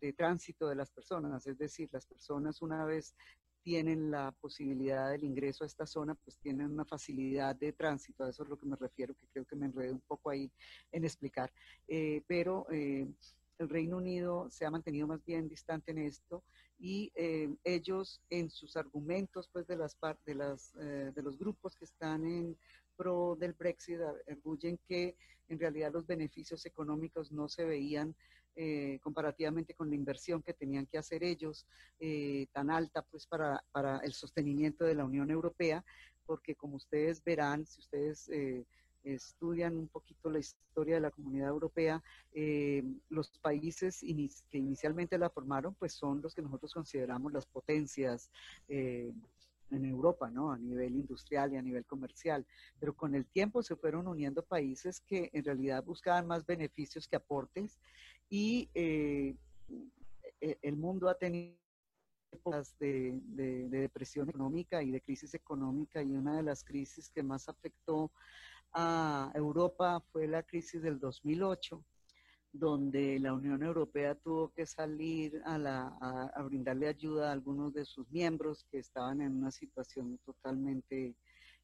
de 0.00 0.12
tránsito 0.14 0.68
de 0.68 0.76
las 0.76 0.90
personas, 0.90 1.46
es 1.46 1.58
decir, 1.58 1.90
las 1.92 2.06
personas 2.06 2.62
una 2.62 2.86
vez 2.86 3.14
tienen 3.62 4.10
la 4.10 4.32
posibilidad 4.32 5.10
del 5.10 5.24
ingreso 5.24 5.64
a 5.64 5.66
esta 5.66 5.84
zona, 5.84 6.14
pues 6.14 6.38
tienen 6.38 6.70
una 6.70 6.86
facilidad 6.86 7.54
de 7.56 7.72
tránsito, 7.72 8.24
a 8.24 8.30
eso 8.30 8.44
es 8.44 8.48
lo 8.48 8.56
que 8.56 8.64
me 8.64 8.76
refiero, 8.76 9.14
que 9.14 9.26
creo 9.26 9.44
que 9.44 9.56
me 9.56 9.66
enredé 9.66 9.92
un 9.92 10.00
poco 10.00 10.30
ahí 10.30 10.50
en 10.92 11.04
explicar, 11.04 11.52
eh, 11.88 12.22
pero 12.26 12.64
eh, 12.70 13.08
el 13.62 13.68
Reino 13.68 13.98
Unido 13.98 14.48
se 14.50 14.64
ha 14.64 14.70
mantenido 14.70 15.06
más 15.06 15.24
bien 15.24 15.48
distante 15.48 15.92
en 15.92 15.98
esto 15.98 16.42
y 16.78 17.12
eh, 17.14 17.48
ellos 17.64 18.20
en 18.30 18.50
sus 18.50 18.76
argumentos 18.76 19.48
pues 19.52 19.66
de 19.66 19.76
las 19.76 19.96
de 20.24 20.34
las 20.34 20.72
de 20.72 21.22
los 21.22 21.38
grupos 21.38 21.76
que 21.76 21.84
están 21.84 22.24
en 22.24 22.56
pro 22.96 23.36
del 23.38 23.52
Brexit 23.52 23.98
arguyen 24.28 24.78
que 24.88 25.16
en 25.48 25.58
realidad 25.58 25.92
los 25.92 26.06
beneficios 26.06 26.64
económicos 26.66 27.32
no 27.32 27.48
se 27.48 27.64
veían 27.64 28.14
eh, 28.56 28.98
comparativamente 29.02 29.74
con 29.74 29.88
la 29.88 29.94
inversión 29.94 30.42
que 30.42 30.52
tenían 30.52 30.84
que 30.86 30.98
hacer 30.98 31.22
ellos, 31.22 31.66
eh, 32.00 32.46
tan 32.52 32.68
alta 32.70 33.02
pues 33.02 33.26
para, 33.26 33.64
para, 33.70 33.98
el 33.98 34.12
sostenimiento 34.12 34.84
de 34.84 34.96
la 34.96 35.04
Unión 35.04 35.30
Europea, 35.30 35.84
porque 36.26 36.56
como 36.56 36.76
ustedes 36.76 37.22
verán, 37.22 37.64
si 37.64 37.80
ustedes 37.80 38.28
eh, 38.28 38.66
estudian 39.04 39.76
un 39.76 39.88
poquito 39.88 40.30
la 40.30 40.38
historia 40.38 40.96
de 40.96 41.00
la 41.00 41.10
comunidad 41.10 41.48
europea, 41.48 42.02
los 43.08 43.30
países 43.38 44.00
que 44.00 44.58
inicialmente 44.58 45.18
la 45.18 45.30
formaron 45.30 45.74
pues 45.74 45.92
son 45.92 46.20
los 46.22 46.34
que 46.34 46.42
nosotros 46.42 46.74
consideramos 46.74 47.32
las 47.32 47.46
potencias 47.46 48.30
en 49.70 49.84
Europa, 49.84 50.30
¿no? 50.30 50.52
A 50.52 50.58
nivel 50.58 50.94
industrial 50.96 51.52
y 51.52 51.56
a 51.56 51.62
nivel 51.62 51.84
comercial. 51.84 52.46
Pero 52.78 52.94
con 52.94 53.14
el 53.14 53.26
tiempo 53.26 53.62
se 53.62 53.76
fueron 53.76 54.06
uniendo 54.06 54.42
países 54.42 55.00
que 55.00 55.30
en 55.32 55.44
realidad 55.44 55.84
buscaban 55.84 56.26
más 56.26 56.44
beneficios 56.44 57.08
que 57.08 57.16
aportes 57.16 57.78
y 58.28 58.68
eh, 58.74 59.34
e, 60.40 60.58
el 60.62 60.76
mundo 60.76 61.08
ha 61.08 61.14
tenido 61.14 61.56
épocas 62.32 62.78
de, 62.78 63.20
depresión 63.68 64.28
económica 64.28 64.82
y 64.82 64.90
de 64.90 65.00
crisis 65.00 65.34
económica 65.34 66.02
y 66.02 66.12
una 66.12 66.36
de 66.36 66.44
las 66.44 66.62
crisis 66.62 67.10
que 67.10 67.22
más 67.22 67.48
afectó 67.48 68.12
a 68.72 69.30
Europa 69.34 70.00
fue 70.12 70.26
la 70.26 70.42
crisis 70.42 70.82
del 70.82 70.98
2008 70.98 71.84
donde 72.52 73.20
la 73.20 73.32
Unión 73.32 73.62
Europea 73.62 74.16
tuvo 74.16 74.52
que 74.52 74.66
salir 74.66 75.40
a, 75.44 76.42
brindarle 76.44 76.88
ayuda 76.88 77.28
a 77.28 77.32
algunos 77.32 77.72
de 77.72 77.84
sus 77.84 78.10
miembros 78.10 78.66
que 78.70 78.78
estaban 78.78 79.20
en 79.20 79.36
una 79.36 79.52
situación 79.52 80.18
totalmente 80.24 81.14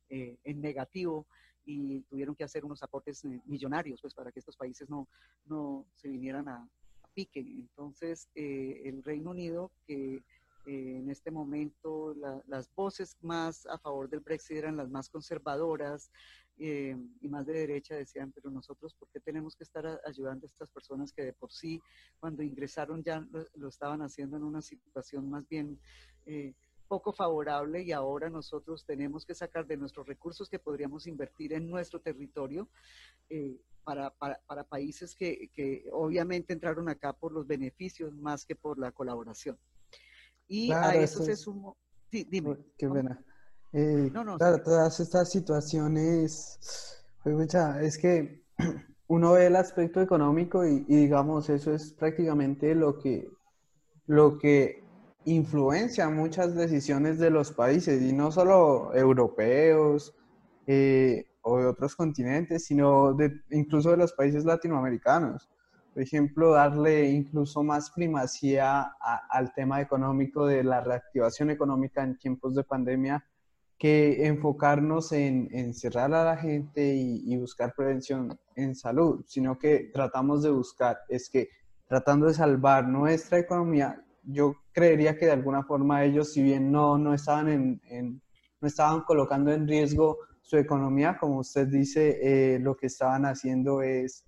eh, 0.09 0.39
en 0.45 0.61
negativo 0.61 1.27
y 1.65 2.03
tuvieron 2.03 2.37
que 2.37 2.45
hacer 2.45 2.65
unos 2.65 2.83
aportes 2.85 3.25
eh, 3.25 3.41
millonarios 3.47 4.01
pues 4.01 4.15
para 4.15 4.31
que 4.31 4.39
estos 4.39 4.57
países 4.57 4.89
no, 4.89 5.09
no 5.47 5.87
se 5.95 6.09
vinieran 6.09 6.49
a, 6.49 6.69
pique. 7.17 7.41
Entonces, 7.41 8.29
eh, 8.35 8.83
el 8.85 9.03
Reino 9.03 9.31
Unido, 9.31 9.73
que 9.87 10.17
eh, 10.17 10.23
en 10.67 11.09
este 11.09 11.31
momento 11.31 12.15
las 12.47 12.73
voces 12.75 13.17
más 13.23 13.67
a 13.67 13.79
favor 13.79 14.11
del 14.11 14.21
Brexit 14.21 14.59
eran 14.59 14.77
las 14.77 14.91
más 14.91 15.09
conservadoras 15.09 16.11
y 16.59 17.29
más 17.29 17.47
de 17.47 17.53
derecha, 17.53 17.95
decían, 17.95 18.33
pero 18.33 18.51
nosotros, 18.51 18.95
¿por 18.95 19.09
qué 19.11 19.21
tenemos 19.21 19.55
que 19.55 19.65
estar 19.65 20.01
ayudando 20.07 20.47
a 20.47 20.49
estas 20.49 20.71
personas 20.71 21.13
que 21.13 21.23
de 21.23 21.33
por 21.33 21.53
sí, 21.53 21.81
cuando 22.19 22.43
ingresaron 22.43 23.03
ya 23.03 23.27
lo, 23.55 23.69
estaban 23.69 24.01
haciendo 24.03 24.37
en 24.37 24.45
una 24.45 24.63
situación 24.63 25.29
más 25.29 25.47
bien 25.49 25.79
poco 26.87 27.13
favorable 27.13 27.83
y 27.83 27.93
ahora 27.93 28.31
nosotros 28.31 28.85
tenemos 28.85 29.25
que 29.25 29.35
sacar 29.35 29.67
de 29.67 29.77
nuestros 29.77 30.07
recursos 30.07 30.49
que 30.49 30.59
podríamos 30.59 31.07
invertir 31.07 31.53
en 31.53 31.69
nuestro 31.69 32.01
territorio 32.01 32.69
eh, 33.29 33.61
para, 33.85 34.11
para, 34.11 34.41
para, 34.47 34.65
países 34.65 35.15
que, 35.15 35.49
que, 35.53 35.89
obviamente 35.93 36.53
entraron 36.53 36.89
acá 36.89 37.13
por 37.13 37.33
los 37.33 37.47
beneficios 37.47 38.15
más 38.17 38.45
que 38.45 38.57
por 38.57 38.79
la 38.79 38.93
colaboración. 38.93 39.59
Y 40.49 40.73
a 40.73 40.95
eso, 40.95 41.23
se 41.23 41.37
sumó... 41.37 41.77
Sí, 42.11 42.27
dime. 42.29 42.57
Qué 42.79 42.89
pena. 42.89 43.23
Eh, 43.79 44.11
no, 44.11 44.25
no, 44.25 44.39
claro, 44.39 44.63
todas 44.63 45.01
estas 45.01 45.31
situaciones, 45.31 47.05
pues, 47.23 47.55
es 47.83 47.99
que 47.99 48.43
uno 49.07 49.33
ve 49.33 49.49
el 49.49 49.57
aspecto 49.57 50.01
económico 50.01 50.67
y, 50.67 50.87
y, 50.89 50.97
digamos, 50.97 51.51
eso 51.51 51.75
es 51.75 51.93
prácticamente 51.93 52.75
lo 52.75 52.99
que, 52.99 53.29
lo 54.07 54.39
que 54.39 54.83
influencia 55.27 56.09
muchas 56.09 56.55
decisiones 56.55 57.19
de 57.19 57.29
los 57.29 57.53
países, 57.53 58.01
y 58.01 58.15
no 58.15 58.33
solo 58.33 58.95
europeos 58.95 60.15
eh, 60.67 61.27
o 61.43 61.59
de 61.59 61.67
otros 61.67 61.95
continentes, 61.97 62.65
sino 62.65 63.13
de, 63.13 63.43
incluso 63.51 63.91
de 63.91 63.99
los 63.99 64.15
países 64.15 64.47
latinoamericanos. 64.47 65.51
Por 65.93 66.03
ejemplo, 66.03 66.53
darle 66.53 67.11
incluso 67.11 67.63
más 67.63 67.91
primacía 67.91 68.91
al 69.29 69.53
tema 69.53 69.83
económico 69.83 70.47
de 70.47 70.65
la 70.65 70.81
reactivación 70.81 71.51
económica 71.51 72.03
en 72.03 72.17
tiempos 72.17 72.55
de 72.55 72.65
pandemia 72.65 73.23
que 73.79 74.27
enfocarnos 74.27 75.13
en, 75.13 75.49
encerrar 75.53 76.15
a 76.15 76.25
la 76.25 76.37
gente 76.37 76.95
y, 76.95 77.37
buscar 77.37 77.75
prevención 77.77 78.39
en 78.55 78.75
salud, 78.75 79.25
sino 79.27 79.59
que 79.59 79.91
tratamos 79.93 80.43
de 80.43 80.51
buscar, 80.51 80.99
es 81.09 81.29
que 81.29 81.49
tratando 81.87 82.27
de 82.27 82.35
salvar 82.35 82.89
nuestra 82.89 83.39
economía, 83.39 84.03
yo 84.23 84.55
creería 84.73 85.17
que 85.17 85.27
de 85.27 85.33
alguna 85.33 85.63
forma 85.63 86.05
ellos, 86.05 86.33
si 86.33 86.43
bien 86.43 86.73
no, 86.73 86.99
no, 86.99 87.13
estaban, 87.15 87.49
en, 87.49 88.23
no 88.61 88.69
estaban 88.69 89.03
colocando 89.03 89.53
en 89.53 89.69
riesgo 89.69 90.19
su 90.41 90.57
economía, 90.57 91.19
como 91.19 91.41
usted 91.41 91.67
dice, 91.69 92.19
eh, 92.23 92.59
lo 92.59 92.77
que 92.77 92.87
estaban 92.87 93.27
haciendo 93.27 93.83
es, 93.83 94.25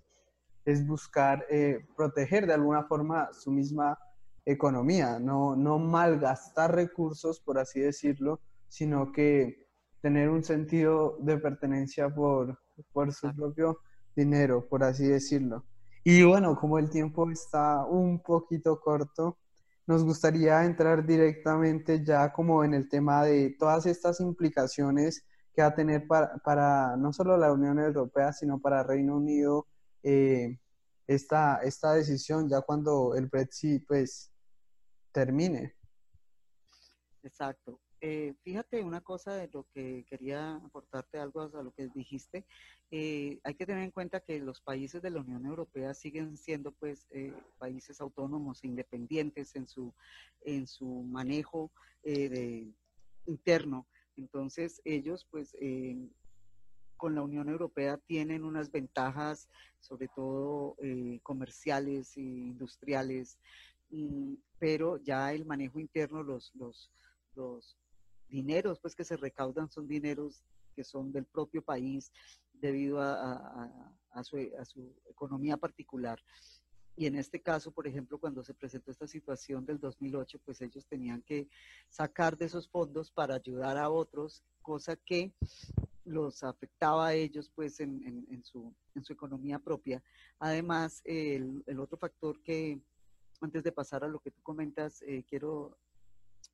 es 0.65 0.87
buscar 0.87 1.47
eh, 1.49 1.87
proteger 1.97 2.47
de 2.47 2.55
alguna 2.55 2.85
forma 2.85 3.31
su 3.33 3.51
misma 3.51 3.99
economía, 4.45 5.19
no, 5.19 5.57
no 5.57 5.79
malgastar 5.79 6.75
recursos, 6.75 7.41
por 7.41 7.59
así 7.59 7.81
decirlo, 7.81 8.41
sino 8.69 9.13
que 9.13 9.67
tener 10.01 10.29
un 10.29 10.45
sentido 10.45 11.17
de 11.21 11.39
pertenencia 11.39 12.09
por, 12.09 12.59
por 12.93 13.13
su 13.13 13.35
propio 13.35 13.81
dinero, 14.15 14.67
por 14.69 14.85
así 14.85 15.07
decirlo. 15.07 15.65
Y 16.05 16.23
bueno, 16.23 16.57
como 16.57 16.79
el 16.79 16.89
tiempo 16.89 17.31
está 17.31 17.85
un 17.85 18.23
poquito 18.23 18.81
corto, 18.81 19.39
nos 19.87 20.05
gustaría 20.05 20.65
entrar 20.65 21.05
directamente 21.07 22.05
ya 22.05 22.33
como 22.33 22.63
en 22.63 22.75
el 22.75 22.89
tema 22.89 23.25
de 23.25 23.57
todas 23.59 23.87
estas 23.87 24.21
implicaciones 24.21 25.25
que 25.55 25.63
va 25.63 25.69
a 25.69 25.75
tener 25.75 26.07
para, 26.07 26.97
no 26.97 27.13
solo 27.13 27.37
la 27.37 27.53
Unión 27.53 27.79
Europea, 27.79 28.33
sino 28.33 28.61
para 28.61 28.83
Reino 28.83 29.17
Unido 29.17 29.67
eh, 30.03 30.59
esta, 31.07 31.57
esta 31.63 31.93
decisión 31.95 32.49
ya 32.49 32.61
cuando 32.61 33.15
el 33.15 33.27
Brexit 33.27 33.85
pues 33.89 34.31
termine. 35.11 35.75
Exacto. 37.23 37.81
Eh, 38.01 38.35
fíjate 38.45 38.85
una 38.85 39.01
cosa 39.01 39.35
de 39.35 39.49
lo 39.49 39.67
que 39.75 40.05
quería 40.09 40.55
aportarte 40.57 41.19
algo 41.19 41.43
a 41.43 41.63
lo 41.63 41.73
que 41.73 41.89
dijiste. 41.89 42.47
Eh, 42.93 43.41
hay 43.43 43.55
que 43.55 43.67
tener 43.67 43.83
en 43.83 43.91
cuenta 43.91 44.21
que 44.21 44.39
los 44.39 44.61
países 44.61 45.03
de 45.03 45.11
la 45.11 45.21
Unión 45.21 45.45
Europea 45.47 45.95
siguen 45.95 46.37
siendo 46.37 46.71
pues 46.73 47.07
eh, 47.11 47.33
países 47.59 48.01
autónomos 48.01 48.63
e 48.63 48.69
independientes 48.69 49.57
en 49.57 49.67
su, 49.67 49.93
en 50.43 50.67
su 50.67 50.87
manejo 50.87 51.73
interno. 53.27 53.87
Entonces 54.17 54.81
ellos 54.85 55.27
pues 55.31 55.55
con 56.97 57.15
la 57.15 57.23
Unión 57.23 57.49
Europea 57.49 57.99
tienen 57.99 58.45
unas 58.45 58.71
ventajas, 58.71 59.49
sobre 59.81 60.09
todo 60.09 60.77
comerciales 61.23 62.17
e 62.17 62.21
industriales, 62.21 63.39
mm, 63.91 64.35
pero 64.59 64.97
ya 64.99 65.33
el 65.35 65.45
manejo 65.45 65.81
interno 65.81 66.23
los, 66.23 66.53
los 66.55 66.91
dineros 68.29 68.79
pues 68.81 68.95
que 68.95 69.05
se 69.05 69.17
recaudan 69.17 69.71
son 69.71 69.87
dineros 69.89 70.43
que 70.75 70.85
son 70.85 71.11
del 71.13 71.25
propio 71.25 71.63
país 71.63 72.13
debido 72.61 73.01
a, 73.01 73.71
su, 74.23 74.37
economía 75.11 75.57
particular. 75.57 76.21
Y 76.97 77.07
en 77.07 77.15
este 77.17 77.41
caso, 77.41 77.71
por 77.71 77.87
ejemplo, 77.87 78.19
cuando 78.19 78.43
se 78.43 78.55
presentó 78.55 78.91
esta 78.91 79.07
situación 79.07 79.65
del 79.65 79.79
2008, 79.79 80.41
pues 80.45 80.61
ellos 80.61 80.87
tenían 80.87 81.23
que 81.23 81.49
sacar 81.89 82.37
de 82.37 82.47
esos 82.47 82.69
fondos 82.69 83.11
para 83.11 83.37
ayudar 83.37 83.77
a 83.77 83.91
otros, 83.91 84.45
cosa 84.63 84.97
que 84.97 85.33
los 86.05 86.43
afectaba 86.43 87.09
a 87.09 87.15
ellos 87.15 87.51
pues 87.55 87.81
en, 87.81 88.43
su, 88.45 88.75
economía 89.09 89.59
propia. 89.59 90.03
Además, 90.39 91.03
el, 91.05 91.63
otro 91.79 91.99
factor 91.99 92.41
que, 92.43 92.81
antes 93.41 93.63
de 93.63 93.73
pasar 93.73 94.03
a 94.05 94.09
lo 94.09 94.19
que 94.19 94.31
tú 94.31 94.43
comentas, 94.43 95.03
eh, 95.03 95.25
quiero 95.29 95.79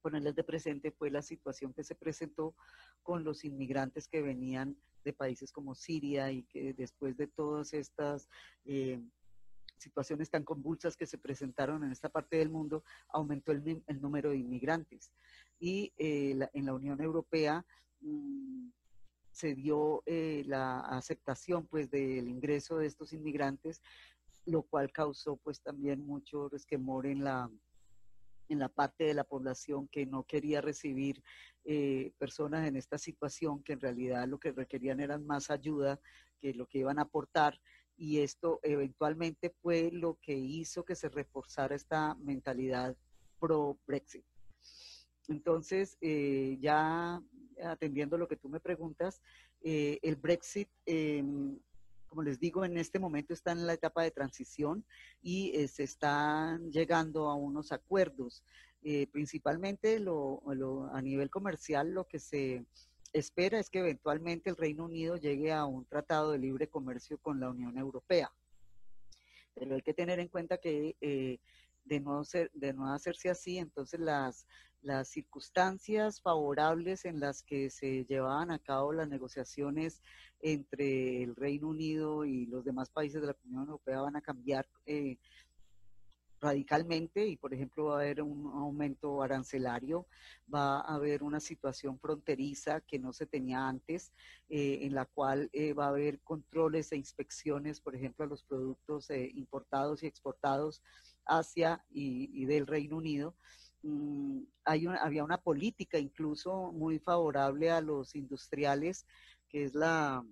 ponerles 0.05 0.35
de 0.35 0.45
presente 0.45 0.91
fue 0.91 1.11
la 1.11 1.23
situación 1.23 1.73
que 1.73 1.83
se 1.83 1.95
presentó 1.95 2.55
con 3.03 3.25
los 3.25 3.43
inmigrantes 3.43 4.07
que 4.07 4.21
venían 4.21 4.77
de 5.03 5.15
países 5.15 5.51
como 5.51 5.75
Siria 5.75 6.31
y 6.31 6.43
que 6.43 6.75
después 6.75 7.17
de 7.17 7.27
todas 7.27 7.73
estas 7.73 8.29
eh, 8.67 9.01
situaciones 9.79 10.29
tan 10.29 10.45
convulsas 10.45 10.95
que 10.95 11.07
se 11.07 11.17
presentaron 11.17 11.85
en 11.85 11.91
esta 11.91 12.11
parte 12.11 12.37
del 12.37 12.51
mundo, 12.51 12.85
aumentó 13.09 13.51
el, 13.53 13.83
número 14.03 14.29
de 14.29 14.37
inmigrantes. 14.37 15.11
Y 15.59 15.95
eh, 15.97 16.39
en 16.53 16.67
la 16.67 16.75
Unión 16.75 17.01
Europea 17.01 17.65
mm, 18.03 18.69
se 19.31 19.55
dio 19.55 20.03
eh, 20.05 20.43
la 20.47 20.81
aceptación 20.81 21.67
pues 21.67 21.91
del 21.91 22.29
ingreso 22.29 22.77
de 22.77 22.89
estos 22.89 23.15
inmigrantes, 23.15 23.81
lo 24.45 24.65
cual 24.65 24.93
causó 24.93 25.37
pues 25.37 25.63
también 25.63 26.07
mucho 26.07 26.51
resquemor 26.51 27.07
en 27.07 27.25
la 27.25 27.51
en 28.49 28.59
la 28.59 28.69
parte 28.69 29.05
de 29.05 29.15
la 29.15 29.25
población 29.25 29.89
que 29.89 30.07
no 30.07 30.25
quería 30.25 30.61
recibir 30.61 31.23
eh, 31.65 32.13
personas 32.19 32.67
en 32.69 32.77
esta 32.77 32.99
situación, 32.99 33.63
que 33.63 33.75
en 33.75 33.81
realidad 33.81 34.29
lo 34.29 34.39
que 34.39 34.53
requerían 34.53 35.01
eran 35.01 35.27
más 35.27 35.51
ayuda 35.51 36.01
que 36.41 36.55
lo 36.55 36.67
que 36.67 36.79
iban 36.79 36.99
a 36.99 37.03
aportar. 37.03 37.61
Y 37.97 38.21
esto 38.21 38.61
eventualmente 38.63 39.51
fue 39.63 39.91
lo 39.93 40.19
que 40.21 40.35
hizo 40.35 40.85
que 40.85 40.97
se 40.97 41.09
reforzara 41.09 41.75
esta 41.75 42.15
mentalidad 42.17 42.97
pro-Brexit. 43.39 44.25
Entonces, 45.29 45.97
eh, 46.01 46.59
ya 46.61 47.23
atendiendo 47.63 48.19
lo 48.19 48.29
que 48.29 48.37
tú 48.37 48.49
me 48.49 48.61
preguntas, 48.61 49.21
eh, 49.63 49.99
el 50.03 50.17
Brexit 50.17 50.69
em, 50.85 51.59
como 52.15 52.23
les 52.23 52.39
digo, 52.39 52.65
en 52.65 52.79
este 52.79 53.01
momento 53.01 53.35
está 53.35 53.51
en 53.51 53.67
la 53.67 53.73
etapa 53.73 54.05
de 54.05 54.13
transición 54.13 54.85
y 55.21 55.51
eh, 55.57 55.67
se 55.67 55.83
están 55.83 56.71
llegando 56.71 57.29
a 57.29 57.35
unos 57.35 57.73
acuerdos. 57.73 58.45
Eh, 58.85 59.09
principalmente 59.09 59.97
a 59.97 61.03
nivel 61.03 61.31
comercial, 61.31 61.91
lo 61.91 62.07
que 62.07 62.21
se 62.21 62.65
espera 63.13 63.59
es 63.59 63.69
que 63.69 63.81
eventualmente 63.81 64.49
el 64.49 64.57
Reino 64.57 64.85
Unido 64.85 65.17
llegue 65.17 65.53
a 65.53 65.65
un 65.65 65.87
tratado 65.87 66.31
de 66.31 66.39
libre 66.39 66.69
comercio 66.69 67.19
con 67.19 67.41
la 67.41 67.51
Unión 67.51 67.77
Europea. 67.79 68.31
Pero 69.53 69.75
hay 69.75 69.83
que 69.83 69.95
tener 69.95 70.21
en 70.21 70.29
cuenta 70.29 70.59
que 70.59 70.95
eh, 71.01 71.41
de, 71.85 72.01
no 72.01 72.25
ser, 72.25 72.51
de 72.55 72.73
no 72.73 72.93
hacerse 72.93 73.31
así, 73.31 73.59
entonces 73.59 74.01
las, 74.01 74.47
las 74.85 75.09
circunstancias 75.09 76.21
favorables 76.21 77.05
en 77.07 77.19
las 77.19 77.43
que 77.43 77.71
se 77.71 78.05
llevaban 78.05 78.51
a 78.51 78.59
cabo 78.59 78.93
las 78.93 79.09
negociaciones 79.09 80.03
entre 80.41 81.23
el 81.23 81.35
Reino 81.35 81.69
Unido 81.69 82.25
y 82.25 82.47
los 82.47 82.65
demás 82.65 82.91
países 82.91 83.21
de 83.23 83.29
la 83.29 83.37
Unión 83.45 83.63
Europea 83.63 84.03
van 84.03 84.17
a 84.17 84.21
cambiar 84.21 84.69
eh, 84.85 85.17
radicalmente 86.39 87.27
y, 87.27 87.39
por 87.39 87.55
ejemplo, 87.55 87.87
va 87.87 87.95
a 87.95 88.01
haber 88.03 88.21
un 88.21 88.47
aumento 88.47 89.23
arancelario, 89.23 90.07
va 90.53 90.81
a 90.81 90.97
haber 90.97 91.23
una 91.23 91.41
situación 91.41 91.99
fronteriza 91.99 92.83
que 92.83 92.99
no 92.99 93.15
se 93.15 93.25
tenía 93.25 93.67
antes, 93.67 94.13
eh, 94.51 94.81
en 94.83 94.95
la 94.95 95.07
cual 95.07 95.49
eh, 95.55 95.73
va 95.73 95.87
a 95.87 95.89
haber 95.89 96.21
controles 96.21 96.93
e 96.93 96.97
inspecciones, 96.97 97.81
por 97.81 97.97
ejemplo, 97.97 98.27
a 98.27 98.29
los 98.29 98.43
productos 98.43 99.09
importados 99.11 100.03
y 100.03 100.07
exportados 100.07 100.83
hacia 101.27 101.85
y 101.91 102.45
del 102.47 102.67
Reino 102.67 102.97
Unido. 102.97 103.35
Mm, 103.85 104.45
hay 104.65 104.87
había 104.87 105.25
una 105.25 105.37
política 105.37 105.99
incluso 105.99 106.73
muy 106.73 106.99
favorable 106.99 107.71
a 107.71 107.83
los 107.83 108.15
industriales, 108.15 109.07
que 109.47 109.65
es 109.65 109.75
la, 109.75 110.25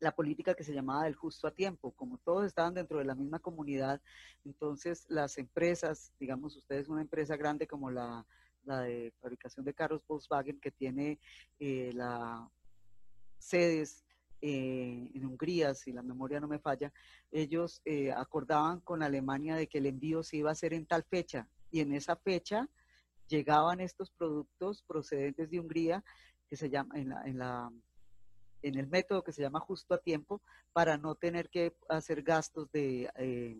la 0.00 0.12
política 0.12 0.54
que 0.54 0.64
se 0.64 0.72
llamaba 0.72 1.04
del 1.04 1.14
justo 1.14 1.46
a 1.46 1.50
tiempo. 1.54 1.92
Como 1.92 2.16
todos 2.18 2.46
estaban 2.46 2.72
dentro 2.72 2.98
de 2.98 3.04
la 3.04 3.14
misma 3.14 3.38
comunidad, 3.38 4.00
entonces 4.46 5.04
las 5.08 5.36
empresas, 5.36 6.10
digamos, 6.18 6.56
ustedes 6.56 6.88
una 6.88 7.02
empresa 7.02 7.36
grande 7.36 7.66
como 7.66 7.90
la, 7.90 8.26
de 8.64 9.12
fabricación 9.20 9.64
de 9.66 9.74
carros 9.74 10.02
Volkswagen, 10.06 10.58
que 10.58 10.70
tiene 10.70 11.20
eh, 11.58 11.92
la 11.94 12.48
sedes 13.38 14.04
eh, 14.40 15.10
en 15.14 15.24
Hungría, 15.24 15.74
si 15.74 15.92
la 15.92 16.02
memoria 16.02 16.40
no 16.40 16.48
me 16.48 16.58
falla, 16.58 16.92
ellos 17.30 17.80
eh, 17.84 18.12
acordaban 18.12 18.80
con 18.80 19.02
Alemania 19.02 19.56
de 19.56 19.66
que 19.66 19.78
el 19.78 19.86
envío 19.86 20.22
se 20.22 20.38
iba 20.38 20.50
a 20.50 20.52
hacer 20.52 20.72
en 20.74 20.86
tal 20.86 21.04
fecha 21.04 21.48
y 21.70 21.80
en 21.80 21.92
esa 21.92 22.16
fecha 22.16 22.68
llegaban 23.28 23.80
estos 23.80 24.10
productos 24.10 24.82
procedentes 24.82 25.50
de 25.50 25.60
Hungría 25.60 26.04
que 26.48 26.56
se 26.56 26.68
llama 26.68 26.98
en 26.98 27.10
la, 27.10 27.22
en 27.24 27.38
la 27.38 27.70
en 28.62 28.76
el 28.76 28.88
método 28.88 29.22
que 29.22 29.32
se 29.32 29.42
llama 29.42 29.60
justo 29.60 29.94
a 29.94 30.02
tiempo 30.02 30.42
para 30.72 30.98
no 30.98 31.14
tener 31.14 31.48
que 31.48 31.74
hacer 31.88 32.22
gastos 32.22 32.70
de, 32.72 33.10
eh, 33.16 33.56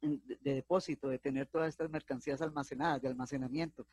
de, 0.00 0.54
depósito, 0.54 1.08
de 1.08 1.18
tener 1.18 1.46
todas 1.46 1.68
estas 1.68 1.90
mercancías 1.90 2.40
almacenadas, 2.40 3.02
de 3.02 3.08
almacenamiento. 3.08 3.86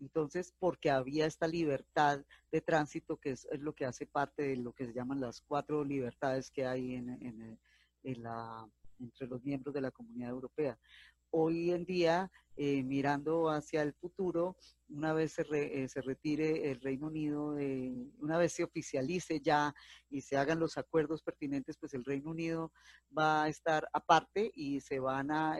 Entonces, 0.00 0.54
porque 0.58 0.90
había 0.90 1.26
esta 1.26 1.46
libertad 1.46 2.20
de 2.52 2.60
tránsito, 2.60 3.16
que 3.16 3.30
es, 3.30 3.46
lo 3.58 3.74
que 3.74 3.86
hace 3.86 4.06
parte 4.06 4.42
de 4.42 4.56
lo 4.56 4.72
que 4.72 4.86
se 4.86 4.92
llaman 4.92 5.20
las 5.20 5.40
cuatro 5.40 5.84
libertades 5.84 6.50
que 6.50 6.66
hay 6.66 6.94
en, 6.94 7.58
la, 8.22 8.68
entre 9.00 9.26
los 9.26 9.42
miembros 9.42 9.74
de 9.74 9.80
la 9.80 9.90
Comunidad 9.90 10.30
Europea 10.30 10.78
hoy 11.38 11.70
en 11.70 11.84
día, 11.84 12.30
eh, 12.56 12.82
mirando 12.82 13.50
hacia 13.50 13.82
el 13.82 13.92
futuro, 13.92 14.56
una 14.88 15.12
vez 15.12 15.32
se, 15.32 15.44
eh, 15.50 15.86
se 15.86 16.00
retire 16.00 16.70
el 16.70 16.80
Reino 16.80 17.08
Unido, 17.08 17.58
eh, 17.58 17.92
una 18.18 18.38
vez 18.38 18.54
se 18.54 18.64
oficialice 18.64 19.40
ya 19.40 19.74
y 20.08 20.22
se 20.22 20.38
hagan 20.38 20.58
los 20.58 20.78
acuerdos 20.78 21.22
pertinentes, 21.22 21.76
pues 21.76 21.92
el 21.92 22.06
Reino 22.06 22.30
Unido 22.30 22.72
va 23.16 23.42
a 23.42 23.48
estar 23.48 23.86
aparte 23.92 24.50
y 24.54 24.80
se 24.80 24.98
van 24.98 25.30
a, 25.30 25.58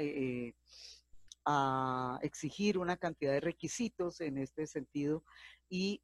a 1.45 2.19
exigir 2.23 2.79
una 2.79 2.97
cantidad 2.97 3.33
de 3.33 3.41
requisitos 3.41 4.23
en 4.23 4.39
este 4.39 4.67
sentido 4.67 5.25
y 5.69 6.01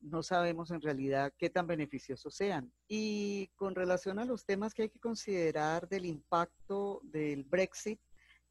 no 0.00 0.24
sabemos 0.24 0.72
en 0.72 0.80
realidad 0.80 1.32
qué 1.38 1.50
tan 1.50 1.68
beneficiosos 1.68 2.34
sean. 2.34 2.72
Y 2.88 3.46
con 3.54 3.76
relación 3.76 4.18
a 4.18 4.24
los 4.24 4.44
temas 4.44 4.74
que 4.74 4.82
hay 4.82 4.88
que 4.88 4.98
considerar 4.98 5.88
del 5.88 6.06
impacto 6.06 7.00
del 7.04 7.44
Brexit, 7.44 8.00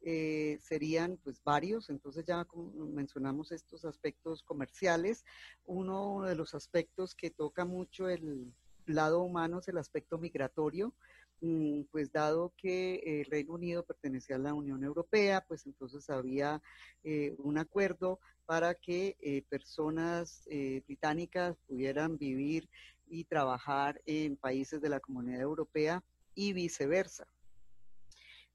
eh, 0.06 0.58
serían 0.60 1.18
pues 1.24 1.42
varios, 1.42 1.88
entonces 1.88 2.26
ya 2.26 2.46
mencionamos 2.92 3.52
estos 3.52 3.86
aspectos 3.86 4.42
comerciales. 4.42 5.24
Uno 5.64 6.22
de 6.22 6.34
los 6.34 6.54
aspectos 6.54 7.14
que 7.14 7.30
toca 7.30 7.64
mucho 7.64 8.10
el 8.10 8.52
lado 8.84 9.22
humano 9.22 9.60
es 9.60 9.68
el 9.68 9.78
aspecto 9.78 10.18
migratorio, 10.18 10.92
mm, 11.40 11.84
pues 11.90 12.12
dado 12.12 12.52
que 12.58 12.96
el 13.22 13.24
Reino 13.24 13.54
Unido 13.54 13.82
pertenecía 13.82 14.36
a 14.36 14.40
la 14.40 14.52
Unión 14.52 14.84
Europea, 14.84 15.42
pues 15.48 15.64
entonces 15.64 16.10
había 16.10 16.60
eh, 17.02 17.34
un 17.38 17.56
acuerdo 17.56 18.20
para 18.44 18.74
que 18.74 19.16
eh, 19.22 19.42
personas 19.48 20.46
británicas 20.86 21.56
pudieran 21.66 22.18
vivir 22.18 22.68
y 23.08 23.24
trabajar 23.24 24.02
en 24.04 24.36
países 24.36 24.82
de 24.82 24.90
la 24.90 25.00
Comunidad 25.00 25.40
Europea 25.40 26.04
y 26.34 26.52
viceversa 26.52 27.26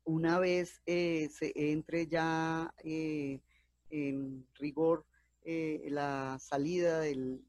una 0.09 0.39
vez 0.39 0.81
eh, 0.87 1.29
se 1.31 1.51
entre 1.55 2.07
ya 2.07 2.73
eh, 2.83 3.39
en 3.91 4.43
rigor 4.55 5.05
eh, 5.43 5.87
la 5.91 6.37
salida 6.39 7.01
del 7.01 7.43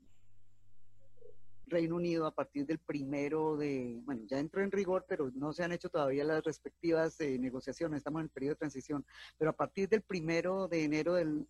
Reino 1.66 1.96
Unido 1.96 2.26
a 2.26 2.34
partir 2.34 2.66
del 2.66 2.78
primero 2.78 3.56
de, 3.56 4.02
bueno, 4.04 4.24
ya 4.26 4.38
entró 4.38 4.62
en 4.62 4.70
rigor, 4.70 5.06
pero 5.08 5.30
no 5.34 5.54
se 5.54 5.64
han 5.64 5.72
hecho 5.72 5.88
todavía 5.88 6.24
las 6.24 6.44
respectivas 6.44 7.18
negociaciones, 7.20 7.98
estamos 7.98 8.20
en 8.20 8.24
el 8.24 8.30
periodo 8.30 8.54
de 8.54 8.58
transición, 8.58 9.06
pero 9.38 9.52
a 9.52 9.56
partir 9.56 9.88
del 9.88 10.02
primero 10.02 10.68
de 10.68 10.84
enero 10.84 11.14
del, 11.14 11.46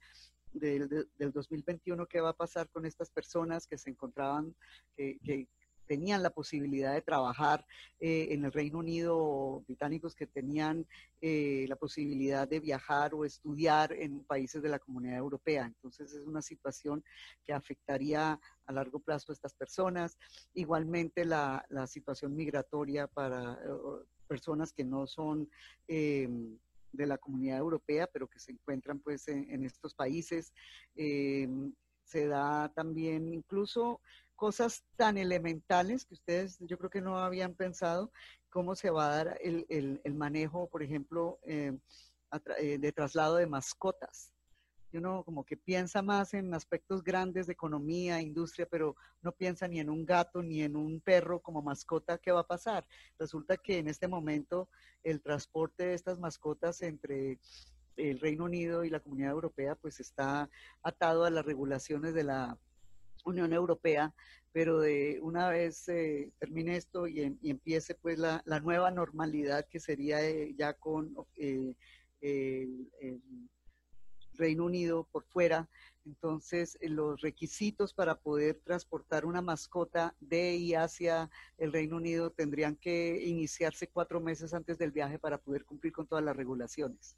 del, 0.53 1.33
2021, 1.33 2.07
¿qué 2.07 2.21
va 2.21 2.31
a 2.31 2.37
pasar 2.37 2.69
con 2.69 2.87
estas 2.87 3.11
personas 3.11 3.67
que 3.67 3.79
se 3.79 3.91
encontraban, 3.91 4.55
que, 4.95 5.49
tenían 5.91 6.23
la 6.23 6.31
posibilidad 6.31 6.95
de 6.95 7.03
trabajar 7.03 7.67
eh, 7.99 8.29
en 8.31 8.45
el 8.45 8.53
Reino 8.53 8.79
Unido, 8.79 9.65
británicos 9.67 10.15
que 10.15 10.29
tenían 10.29 10.87
eh, 11.21 11.67
la 11.69 11.75
posibilidad 11.75 12.47
de 12.47 12.61
viajar 12.61 13.13
o 13.13 13.25
estudiar 13.25 13.93
en 13.93 14.23
países 14.23 14.63
de 14.63 14.69
la 14.69 14.79
Comunidad 14.79 15.17
Europea. 15.17 15.67
Entonces 15.67 16.13
es 16.13 16.25
una 16.25 16.43
situación 16.43 17.03
que 17.45 17.53
afectaría 17.53 18.39
a 18.67 18.73
largo 18.73 19.01
plazo 19.01 19.33
a 19.33 19.35
estas 19.35 19.53
personas. 19.53 20.17
Igualmente 20.55 21.25
la, 21.25 21.67
situación 21.89 22.37
migratoria 22.37 23.09
para 23.09 23.55
eh, 23.55 24.05
personas 24.29 24.73
que 24.73 24.85
no 24.85 25.09
son 25.09 25.51
de 25.89 27.07
la 27.07 27.19
Comunidad 27.19 27.59
Europea, 27.59 28.07
pero 28.07 28.29
que 28.29 28.39
se 28.39 28.53
encuentran 28.53 29.01
pues 29.01 29.27
en 29.27 29.65
estos 29.65 29.93
países. 29.97 30.53
Se 30.95 32.27
da 32.27 32.73
también 32.75 33.33
incluso 33.33 34.01
cosas 34.41 34.83
tan 34.97 35.19
elementales 35.19 36.07
que 36.07 36.15
ustedes 36.15 36.57
yo 36.61 36.79
creo 36.79 36.89
que 36.89 37.03
no 37.03 37.19
habían 37.19 37.55
pensado, 37.55 38.11
cómo 38.49 38.75
se 38.75 38.89
va 38.89 39.05
a 39.05 39.17
dar 39.17 39.39
el, 39.43 40.01
manejo, 40.15 40.67
por 40.71 40.83
ejemplo, 40.83 41.39
eh, 41.43 41.77
eh, 42.59 42.79
de 42.79 42.93
traslado 42.93 43.37
de 43.37 43.47
mascotas. 43.47 44.33
Uno 44.95 45.25
como 45.25 45.45
que 45.45 45.59
piensa 45.59 46.01
más 46.01 46.33
en 46.33 46.55
aspectos 46.55 47.05
grandes 47.05 47.49
de 47.49 47.53
economía, 47.53 48.23
industria, 48.23 48.67
pero 48.67 48.97
no 49.21 49.31
piensa 49.31 49.69
ni 49.69 49.79
en 49.79 49.91
un 49.91 50.07
gato 50.07 50.43
ni 50.43 50.63
en 50.63 50.75
un 50.75 51.03
perro 51.03 51.41
como 51.41 51.61
mascota, 51.61 52.17
¿qué 52.17 52.33
va 52.33 52.41
a 52.41 52.47
pasar? 52.47 52.87
Resulta 53.19 53.59
que 53.59 53.77
en 53.77 53.89
este 53.89 54.09
momento 54.09 54.71
el 55.03 55.21
transporte 55.21 55.85
de 55.85 55.95
estas 55.95 56.19
mascotas 56.19 56.81
entre 56.81 57.39
el 57.97 58.19
Reino 58.21 58.45
Unido 58.45 58.85
y 58.85 58.89
la 58.89 59.01
Comunidad 59.01 59.33
Europea 59.33 59.75
pues 59.75 60.01
está 60.01 60.49
atado 60.83 61.27
a 61.27 61.31
las 61.31 61.45
regulaciones 61.45 62.15
de 62.15 62.25
la 62.25 62.59
Unión 63.25 63.53
Europea, 63.53 64.15
pero 64.53 64.81
de 64.81 65.19
una 65.23 65.49
vez 65.49 65.89
eh, 65.89 66.33
termine 66.39 66.77
esto 66.77 67.07
y, 67.07 67.23
empiece 67.43 67.95
pues 67.95 68.19
la, 68.19 68.43
nueva 68.63 68.91
normalidad 68.91 69.67
que 69.69 69.81
sería 69.81 70.27
eh, 70.27 70.55
ya 70.57 70.75
con 70.75 71.15
eh, 71.37 71.75
el, 72.21 72.91
Reino 74.35 74.65
Unido 74.65 75.07
por 75.13 75.25
fuera, 75.25 75.69
entonces 76.07 76.79
los 76.81 77.21
requisitos 77.21 77.93
para 77.93 78.15
poder 78.15 78.59
transportar 78.65 79.27
una 79.27 79.43
mascota 79.43 80.17
de 80.19 80.55
y 80.55 80.75
hacia 80.75 81.29
el 81.59 81.73
Reino 81.73 81.97
Unido 81.97 82.31
tendrían 82.31 82.75
que 82.75 83.23
iniciarse 83.23 83.89
cuatro 83.89 84.19
meses 84.19 84.55
antes 84.55 84.79
del 84.79 84.93
viaje 84.93 85.19
para 85.19 85.37
poder 85.37 85.67
cumplir 85.67 85.93
con 85.93 86.07
todas 86.07 86.25
las 86.25 86.35
regulaciones. 86.35 87.17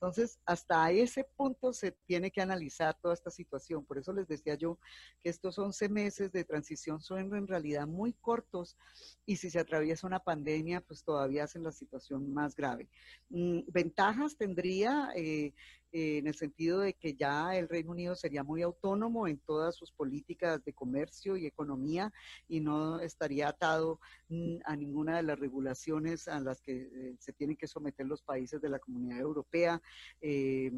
Entonces, 0.00 0.40
hasta 0.46 0.90
ese 0.90 1.24
punto 1.36 1.74
se 1.74 1.92
tiene 2.06 2.30
que 2.30 2.40
analizar 2.40 2.96
toda 3.02 3.12
esta 3.12 3.30
situación. 3.30 3.84
Por 3.84 3.98
eso 3.98 4.14
les 4.14 4.26
decía 4.26 4.54
yo 4.54 4.78
que 5.22 5.28
estos 5.28 5.58
11 5.58 5.90
meses 5.90 6.32
de 6.32 6.42
transición 6.42 7.02
son 7.02 7.34
en 7.34 7.46
realidad 7.46 7.86
muy 7.86 8.14
cortos 8.14 8.78
y 9.26 9.36
si 9.36 9.50
se 9.50 9.58
atraviesa 9.58 10.06
una 10.06 10.20
pandemia, 10.20 10.80
pues 10.80 11.04
todavía 11.04 11.44
hacen 11.44 11.62
la 11.62 11.72
situación 11.72 12.32
más 12.32 12.56
grave. 12.56 12.88
Mm, 13.28 13.60
ventajas 13.66 14.38
tendría 14.38 15.10
eh, 15.14 15.52
eh, 15.92 16.18
en 16.18 16.26
el 16.28 16.34
sentido 16.34 16.80
de 16.80 16.94
que 16.94 17.14
ya 17.14 17.56
el 17.56 17.68
Reino 17.68 17.90
Unido 17.90 18.14
sería 18.14 18.44
muy 18.44 18.62
autónomo 18.62 19.26
en 19.26 19.38
todas 19.38 19.74
sus 19.74 19.90
políticas 19.90 20.62
de 20.64 20.72
comercio 20.72 21.36
y 21.36 21.46
economía 21.46 22.12
y 22.48 22.60
no 22.60 23.00
estaría 23.00 23.48
atado 23.48 23.98
mm, 24.28 24.58
a 24.64 24.76
ninguna 24.76 25.16
de 25.16 25.24
las 25.24 25.38
regulaciones 25.38 26.28
a 26.28 26.38
las 26.40 26.60
que 26.60 26.72
eh, 26.72 27.16
se 27.18 27.32
tienen 27.32 27.56
que 27.56 27.66
someter 27.66 28.06
los 28.06 28.22
países 28.22 28.60
de 28.60 28.68
la 28.68 28.78
Comunidad 28.78 29.18
Europea. 29.18 29.82
Eh, 30.20 30.70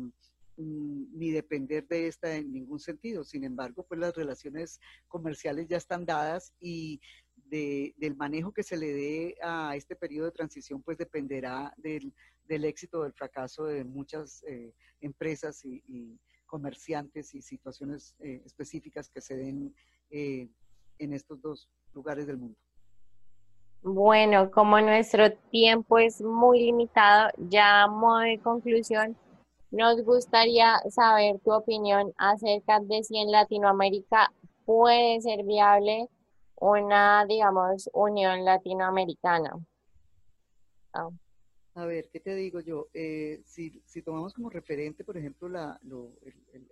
mm, 0.57 1.18
ni 1.18 1.31
depender 1.31 1.87
de 1.88 2.07
esta 2.07 2.35
en 2.35 2.53
ningún 2.53 2.79
sentido. 2.79 3.25
Sin 3.25 3.44
embargo, 3.44 3.85
pues 3.88 4.01
las 4.01 4.14
relaciones 4.14 4.81
comerciales 5.08 5.67
ya 5.69 5.77
están 5.77 6.04
dadas 6.04 6.52
y 6.60 7.00
del 7.53 8.17
manejo 8.17 8.50
que 8.53 8.63
se 8.63 8.79
le 8.79 8.94
dé 8.94 9.37
a 9.42 9.77
este 9.77 9.94
periodo 9.94 10.27
de 10.27 10.33
transición, 10.33 10.83
pues 10.83 10.96
dependerá 10.96 11.73
del, 11.77 12.15
del 12.44 12.65
éxito 12.65 13.00
o 13.00 13.03
del 13.03 13.13
fracaso 13.13 13.67
de 13.67 13.85
muchas 13.85 14.42
eh, 14.44 14.73
empresas 15.00 15.63
y, 15.65 16.19
comerciantes 16.46 17.35
y 17.35 17.40
situaciones 17.40 18.15
eh, 18.19 18.42
específicas 18.44 19.09
que 19.09 19.23
se 19.23 19.38
den 19.38 19.75
eh, 20.11 20.50
en 20.98 21.15
estos 21.15 21.40
dos 21.40 21.71
lugares 21.94 22.27
del 22.27 22.37
mundo. 22.37 22.59
Bueno, 23.83 24.50
como 24.50 24.79
nuestro 24.79 25.33
tiempo 25.50 25.96
es 25.98 26.21
muy 26.21 26.61
limitado, 26.61 27.31
ya 27.38 27.87
modo 27.87 28.19
de 28.19 28.38
conclusión, 28.38 29.17
nos 29.71 30.05
gustaría 30.05 30.77
saber 30.90 31.38
tu 31.40 31.53
opinión 31.53 32.13
acerca 32.19 32.81
de 32.81 33.03
si 33.03 33.17
en 33.17 33.31
Latinoamérica 33.31 34.31
puede 34.67 35.23
ser 35.23 35.44
viable 35.44 36.11
una, 36.63 37.27
digamos, 37.27 37.90
unión 37.92 38.44
latinoamericana. 38.44 39.52
Ah. 40.92 41.08
A 41.75 41.87
ver, 41.87 42.08
¿qué 42.13 42.21
te 42.21 42.37
digo 42.37 42.60
yo? 42.60 42.88
Eh, 42.94 43.42
si, 43.44 43.83
si, 43.85 44.02
tomamos 44.02 44.33
como 44.33 44.48
referente, 44.48 45.02
por 45.04 45.17
ejemplo, 45.17 45.48
la, 45.48 45.81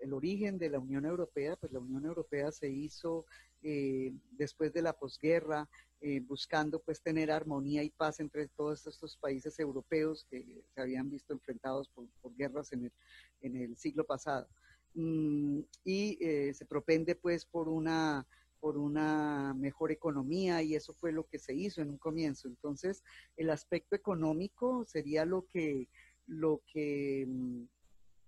el, 0.00 0.12
origen 0.12 0.58
de 0.58 0.68
la 0.68 0.78
Unión 0.78 1.06
Europea, 1.06 1.56
pues 1.56 1.72
la 1.72 1.80
Unión 1.80 2.04
Europea 2.04 2.52
se 2.52 2.68
hizo 2.68 3.24
eh, 3.62 4.12
después 4.30 4.72
de 4.72 4.82
la 4.82 4.92
posguerra, 4.92 5.68
eh, 6.00 6.20
buscando 6.20 6.80
pues 6.80 7.02
tener 7.02 7.32
armonía 7.32 7.82
y 7.82 7.90
paz 7.90 8.20
entre 8.20 8.46
todos 8.48 8.86
estos 8.86 9.16
países 9.16 9.58
europeos 9.58 10.24
que 10.30 10.62
se 10.72 10.80
habían 10.80 11.10
visto 11.10 11.32
enfrentados 11.32 11.88
por, 11.88 12.06
por 12.20 12.36
guerras 12.36 12.72
en 12.72 12.84
el, 12.84 12.92
en 13.40 13.56
el, 13.56 13.76
siglo 13.76 14.04
pasado. 14.04 14.46
Mm, 14.94 15.62
y 15.84 16.18
se 16.52 16.66
propende 16.66 17.16
pues 17.16 17.44
por 17.44 17.68
una 17.68 18.26
por 18.60 18.76
una 18.76 19.54
mejor 19.54 19.90
economía 19.90 20.62
y 20.62 20.74
eso 20.74 20.92
fue 20.94 21.12
lo 21.12 21.26
que 21.26 21.38
se 21.38 21.54
hizo 21.54 21.80
en 21.80 21.90
un 21.90 21.98
comienzo. 21.98 22.46
Entonces, 22.46 23.02
el 23.36 23.50
aspecto 23.50 23.96
económico 23.96 24.84
sería 24.84 25.24
lo 25.24 25.46
que, 25.46 25.88
lo 26.26 26.62
que 26.72 27.24
mm, 27.26 27.64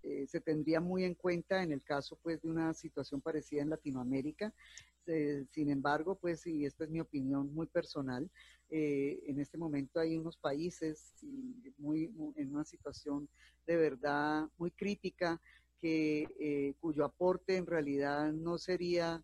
eh, 0.03 0.27
se 0.27 0.41
tendría 0.41 0.81
muy 0.81 1.05
en 1.05 1.15
cuenta 1.15 1.63
en 1.63 1.71
el 1.71 1.83
caso 1.83 2.19
pues 2.23 2.43
de 2.43 2.51
una 2.51 2.75
situación 2.75 3.21
parecida 3.21 3.63
en 3.63 3.71
Latinoamérica. 3.71 4.53
Eh, 5.07 5.45
sin 5.51 5.71
embargo, 5.71 6.17
pues, 6.17 6.47
y 6.47 6.65
esta 6.65 6.85
es 6.85 6.91
mi 6.91 7.01
opinión 7.01 7.53
muy 7.55 7.67
personal, 7.67 8.31
eh, 8.71 9.21
en 9.27 9.41
este 9.41 9.59
momento 9.59 10.01
hay 10.01 10.17
unos 10.17 10.37
países 10.37 11.13
muy, 11.77 12.11
en 12.37 12.55
una 12.55 12.65
situación 12.65 13.29
de 13.67 13.77
verdad 13.77 14.49
muy 14.59 14.71
crítica 14.71 15.41
que, 15.81 16.75
cuyo 16.81 17.05
aporte 17.05 17.57
en 17.57 17.67
realidad 17.67 18.33
no 18.33 18.57
sería 18.57 19.23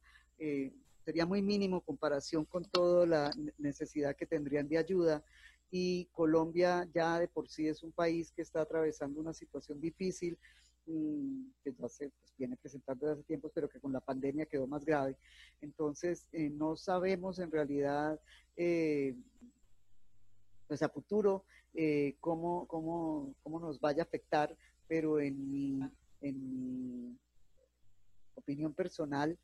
sería 1.08 1.24
muy 1.24 1.40
mínimo 1.40 1.80
comparación 1.80 2.44
con 2.44 2.64
toda 2.64 3.06
la 3.06 3.30
necesidad 3.56 4.14
que 4.14 4.26
tendrían 4.26 4.68
de 4.68 4.76
ayuda. 4.76 5.24
Y 5.70 6.04
Colombia 6.12 6.86
ya 6.92 7.18
de 7.18 7.28
por 7.28 7.48
sí 7.48 7.66
es 7.66 7.82
un 7.82 7.92
país 7.92 8.30
que 8.30 8.42
está 8.42 8.60
atravesando 8.60 9.18
una 9.18 9.32
situación 9.32 9.80
difícil, 9.80 10.36
mm, 10.84 11.46
que 11.64 11.72
ya 11.72 11.88
se 11.88 12.10
pues, 12.10 12.34
viene 12.36 12.58
presentando 12.58 13.06
desde 13.06 13.20
hace 13.20 13.26
tiempo, 13.26 13.50
pero 13.54 13.70
que 13.70 13.80
con 13.80 13.90
la 13.90 14.00
pandemia 14.00 14.44
quedó 14.44 14.66
más 14.66 14.84
grave. 14.84 15.16
Entonces, 15.62 16.28
eh, 16.32 16.50
no 16.50 16.76
sabemos 16.76 17.38
en 17.38 17.50
realidad, 17.50 18.20
eh, 18.54 19.16
pues 20.66 20.82
a 20.82 20.90
futuro, 20.90 21.46
eh, 21.72 22.16
cómo, 22.20 22.66
cómo, 22.66 23.34
cómo, 23.42 23.58
nos 23.60 23.80
vaya 23.80 24.02
a 24.02 24.04
afectar, 24.04 24.54
pero 24.86 25.20
en 25.20 25.50
mi, 25.50 25.80
en 26.20 26.52
mi 26.52 27.18
opinión 28.34 28.74
personal, 28.74 29.38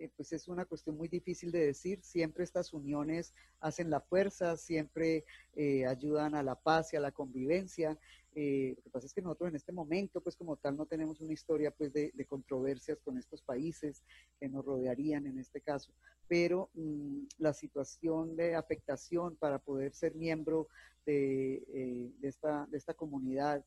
eh, 0.00 0.10
pues 0.16 0.32
es 0.32 0.48
una 0.48 0.64
cuestión 0.64 0.96
muy 0.96 1.08
difícil 1.08 1.52
de 1.52 1.66
decir. 1.66 2.02
Siempre 2.02 2.42
estas 2.42 2.72
uniones 2.72 3.34
hacen 3.60 3.90
la 3.90 4.00
fuerza, 4.00 4.56
siempre 4.56 5.26
eh, 5.54 5.84
ayudan 5.84 6.34
a 6.34 6.42
la 6.42 6.54
paz 6.54 6.94
y 6.94 6.96
a 6.96 7.00
la 7.00 7.12
convivencia. 7.12 7.98
Eh, 8.34 8.72
lo 8.76 8.82
que 8.82 8.90
pasa 8.90 9.06
es 9.06 9.12
que 9.12 9.20
nosotros 9.20 9.50
en 9.50 9.56
este 9.56 9.72
momento, 9.72 10.22
pues 10.22 10.36
como 10.36 10.56
tal, 10.56 10.78
no 10.78 10.86
tenemos 10.86 11.20
una 11.20 11.34
historia 11.34 11.70
pues 11.70 11.92
de, 11.92 12.12
controversias 12.26 12.98
con 13.02 13.18
estos 13.18 13.42
países 13.42 14.02
que 14.38 14.48
nos 14.48 14.64
rodearían 14.64 15.26
en 15.26 15.38
este 15.38 15.60
caso, 15.60 15.92
pero 16.26 16.70
mm, 16.74 17.24
la 17.38 17.52
situación 17.52 18.36
de 18.36 18.54
afectación 18.54 19.36
para 19.36 19.58
poder 19.58 19.92
ser 19.92 20.14
miembro 20.14 20.68
de, 21.04 22.12
esta, 22.22 22.66
de 22.70 22.78
esta 22.78 22.94
comunidad 22.94 23.64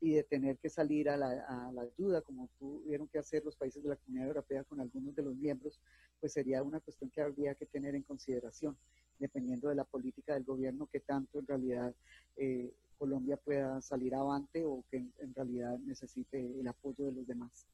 y 0.00 0.14
de 0.14 0.22
tener 0.22 0.56
que 0.58 0.70
salir 0.70 1.10
a 1.10 1.16
la, 1.16 1.44
a 1.46 1.70
la, 1.72 1.82
ayuda, 1.82 2.22
como 2.22 2.48
tuvieron 2.58 3.06
que 3.08 3.18
hacer 3.18 3.44
los 3.44 3.56
países 3.56 3.82
de 3.82 3.90
la 3.90 3.96
Comunidad 3.96 4.28
Europea 4.28 4.64
con 4.64 4.80
algunos 4.80 5.14
de 5.14 5.22
los 5.22 5.36
miembros, 5.36 5.80
pues 6.18 6.32
sería 6.32 6.62
una 6.62 6.80
cuestión 6.80 7.10
que 7.10 7.20
habría 7.20 7.54
que 7.54 7.66
tener 7.66 7.94
en 7.94 8.02
consideración, 8.02 8.76
dependiendo 9.18 9.68
de 9.68 9.74
la 9.74 9.84
política 9.84 10.34
del 10.34 10.44
gobierno, 10.44 10.88
que 10.90 11.00
tanto 11.00 11.38
en 11.38 11.46
realidad 11.46 11.94
eh, 12.36 12.72
Colombia 13.00 13.36
pueda 13.36 13.80
salir 13.80 14.14
avante 14.14 14.64
o 14.64 14.84
que 14.90 14.98
en, 14.98 15.34
realidad 15.34 15.78
necesite 15.80 16.38
el 16.38 16.68
apoyo 16.68 17.06
de 17.06 17.12
los 17.12 17.26
demás. 17.26 17.66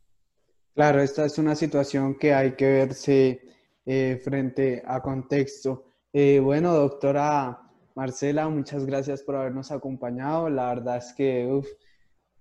Claro, 0.74 1.00
esta 1.00 1.24
es 1.24 1.38
una 1.38 1.56
situación 1.56 2.16
que 2.16 2.34
hay 2.34 2.54
que 2.54 2.66
verse 2.66 3.40
eh, 3.84 4.20
frente 4.22 4.82
a 4.86 5.00
contexto. 5.00 5.84
Eh, 6.12 6.38
bueno, 6.38 6.72
doctora 6.74 7.60
Marcela, 7.94 8.48
muchas 8.48 8.86
gracias 8.86 9.22
por 9.22 9.36
habernos 9.36 9.72
acompañado. 9.72 10.48
La 10.48 10.68
verdad 10.68 10.98
es 10.98 11.12
que 11.14 11.46
uf, 11.46 11.66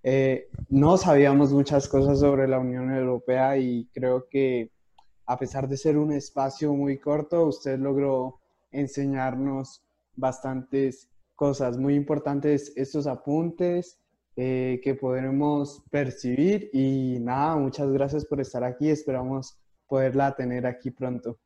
eh, 0.08 0.48
no 0.68 0.96
sabíamos 0.96 1.52
muchas 1.52 1.88
cosas 1.88 2.20
sobre 2.20 2.46
la 2.46 2.60
Unión 2.60 2.94
Europea 2.94 3.58
y 3.58 3.86
creo 3.92 4.28
que 4.28 4.70
a 5.26 5.36
pesar 5.36 5.66
de 5.66 5.76
ser 5.76 5.98
un 5.98 6.12
espacio 6.12 6.72
muy 6.74 7.00
corto, 7.00 7.44
usted 7.44 7.76
logró 7.76 8.38
enseñarnos 8.70 9.82
bastantes 10.14 11.10
cosas 11.34 11.76
muy 11.76 11.96
importantes, 11.96 12.72
estos 12.76 13.08
apuntes 13.08 13.98
eh, 14.36 14.80
que 14.84 14.94
podremos 14.94 15.82
percibir. 15.90 16.70
Y 16.72 17.18
nada, 17.18 17.56
muchas 17.56 17.90
gracias 17.90 18.24
por 18.24 18.40
estar 18.40 18.62
aquí, 18.62 18.88
esperamos 18.88 19.58
poderla 19.88 20.36
tener 20.36 20.68
aquí 20.68 20.92
pronto. 20.92 21.36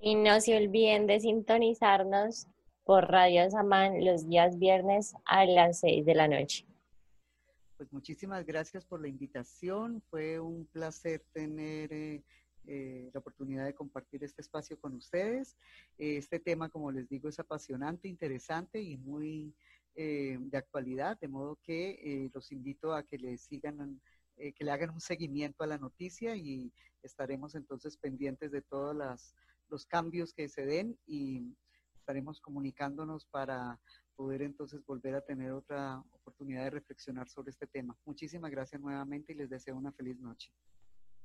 Y 0.00 0.14
no 0.14 0.40
se 0.40 0.56
olviden 0.56 1.06
de 1.06 1.20
sintonizarnos 1.20 2.46
por 2.82 3.10
Radio 3.10 3.50
Samán 3.50 4.02
los 4.02 4.26
días 4.26 4.58
viernes 4.58 5.14
a 5.26 5.44
las 5.44 5.80
6 5.80 6.06
de 6.06 6.14
la 6.14 6.28
noche 6.28 6.64
pues 7.84 7.92
muchísimas 7.92 8.46
gracias 8.46 8.86
por 8.86 9.02
la 9.02 9.08
invitación. 9.08 10.00
Fue 10.08 10.40
un 10.40 10.64
placer 10.64 11.22
tener 11.34 11.92
eh, 11.92 12.22
eh, 12.66 13.10
la 13.12 13.20
oportunidad 13.20 13.66
de 13.66 13.74
compartir 13.74 14.24
este 14.24 14.40
espacio 14.40 14.78
con 14.78 14.94
ustedes. 14.94 15.54
este 15.98 16.40
tema, 16.40 16.70
como 16.70 16.90
les 16.90 17.06
digo, 17.10 17.28
es 17.28 17.38
apasionante, 17.38 18.08
interesante 18.08 18.80
y 18.80 18.96
muy 18.96 19.54
eh, 19.96 20.38
de 20.40 20.56
actualidad, 20.56 21.18
de 21.20 21.28
modo 21.28 21.58
que 21.62 22.30
los 22.32 22.52
invito 22.52 22.94
a 22.94 23.02
que 23.02 23.18
le 23.18 23.36
sigan, 23.36 24.00
que 24.36 24.64
le 24.64 24.70
hagan 24.70 24.88
un 24.88 25.00
seguimiento 25.02 25.62
a 25.62 25.66
la 25.66 25.76
noticia 25.76 26.36
y 26.36 26.72
estaremos 27.02 27.54
entonces 27.54 27.98
pendientes 27.98 28.50
de 28.50 28.62
todos 28.62 28.96
los 29.68 29.84
cambios 29.84 30.32
que 30.32 30.48
se 30.48 30.64
den 30.64 30.96
y 31.06 31.54
estaremos 31.96 32.40
comunicándonos 32.40 33.26
para 33.26 33.78
poder 34.16 34.42
entonces 34.42 34.84
volver 34.86 35.14
a 35.14 35.20
tener 35.20 35.52
otra 35.52 36.02
oportunidad 36.12 36.64
de 36.64 36.70
reflexionar 36.70 37.28
sobre 37.28 37.50
este 37.50 37.66
tema. 37.66 37.96
Muchísimas 38.04 38.50
gracias 38.50 38.80
nuevamente 38.80 39.32
y 39.32 39.36
les 39.36 39.50
deseo 39.50 39.76
una 39.76 39.92
feliz 39.92 40.18
noche. 40.18 40.50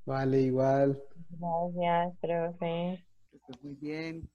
Vale, 0.06 0.42
igual. 0.42 1.02
Gracias, 1.30 2.18
profe. 2.20 3.06
Que 3.30 3.38
estés 3.38 3.64
muy 3.64 3.76
bien. 3.76 4.30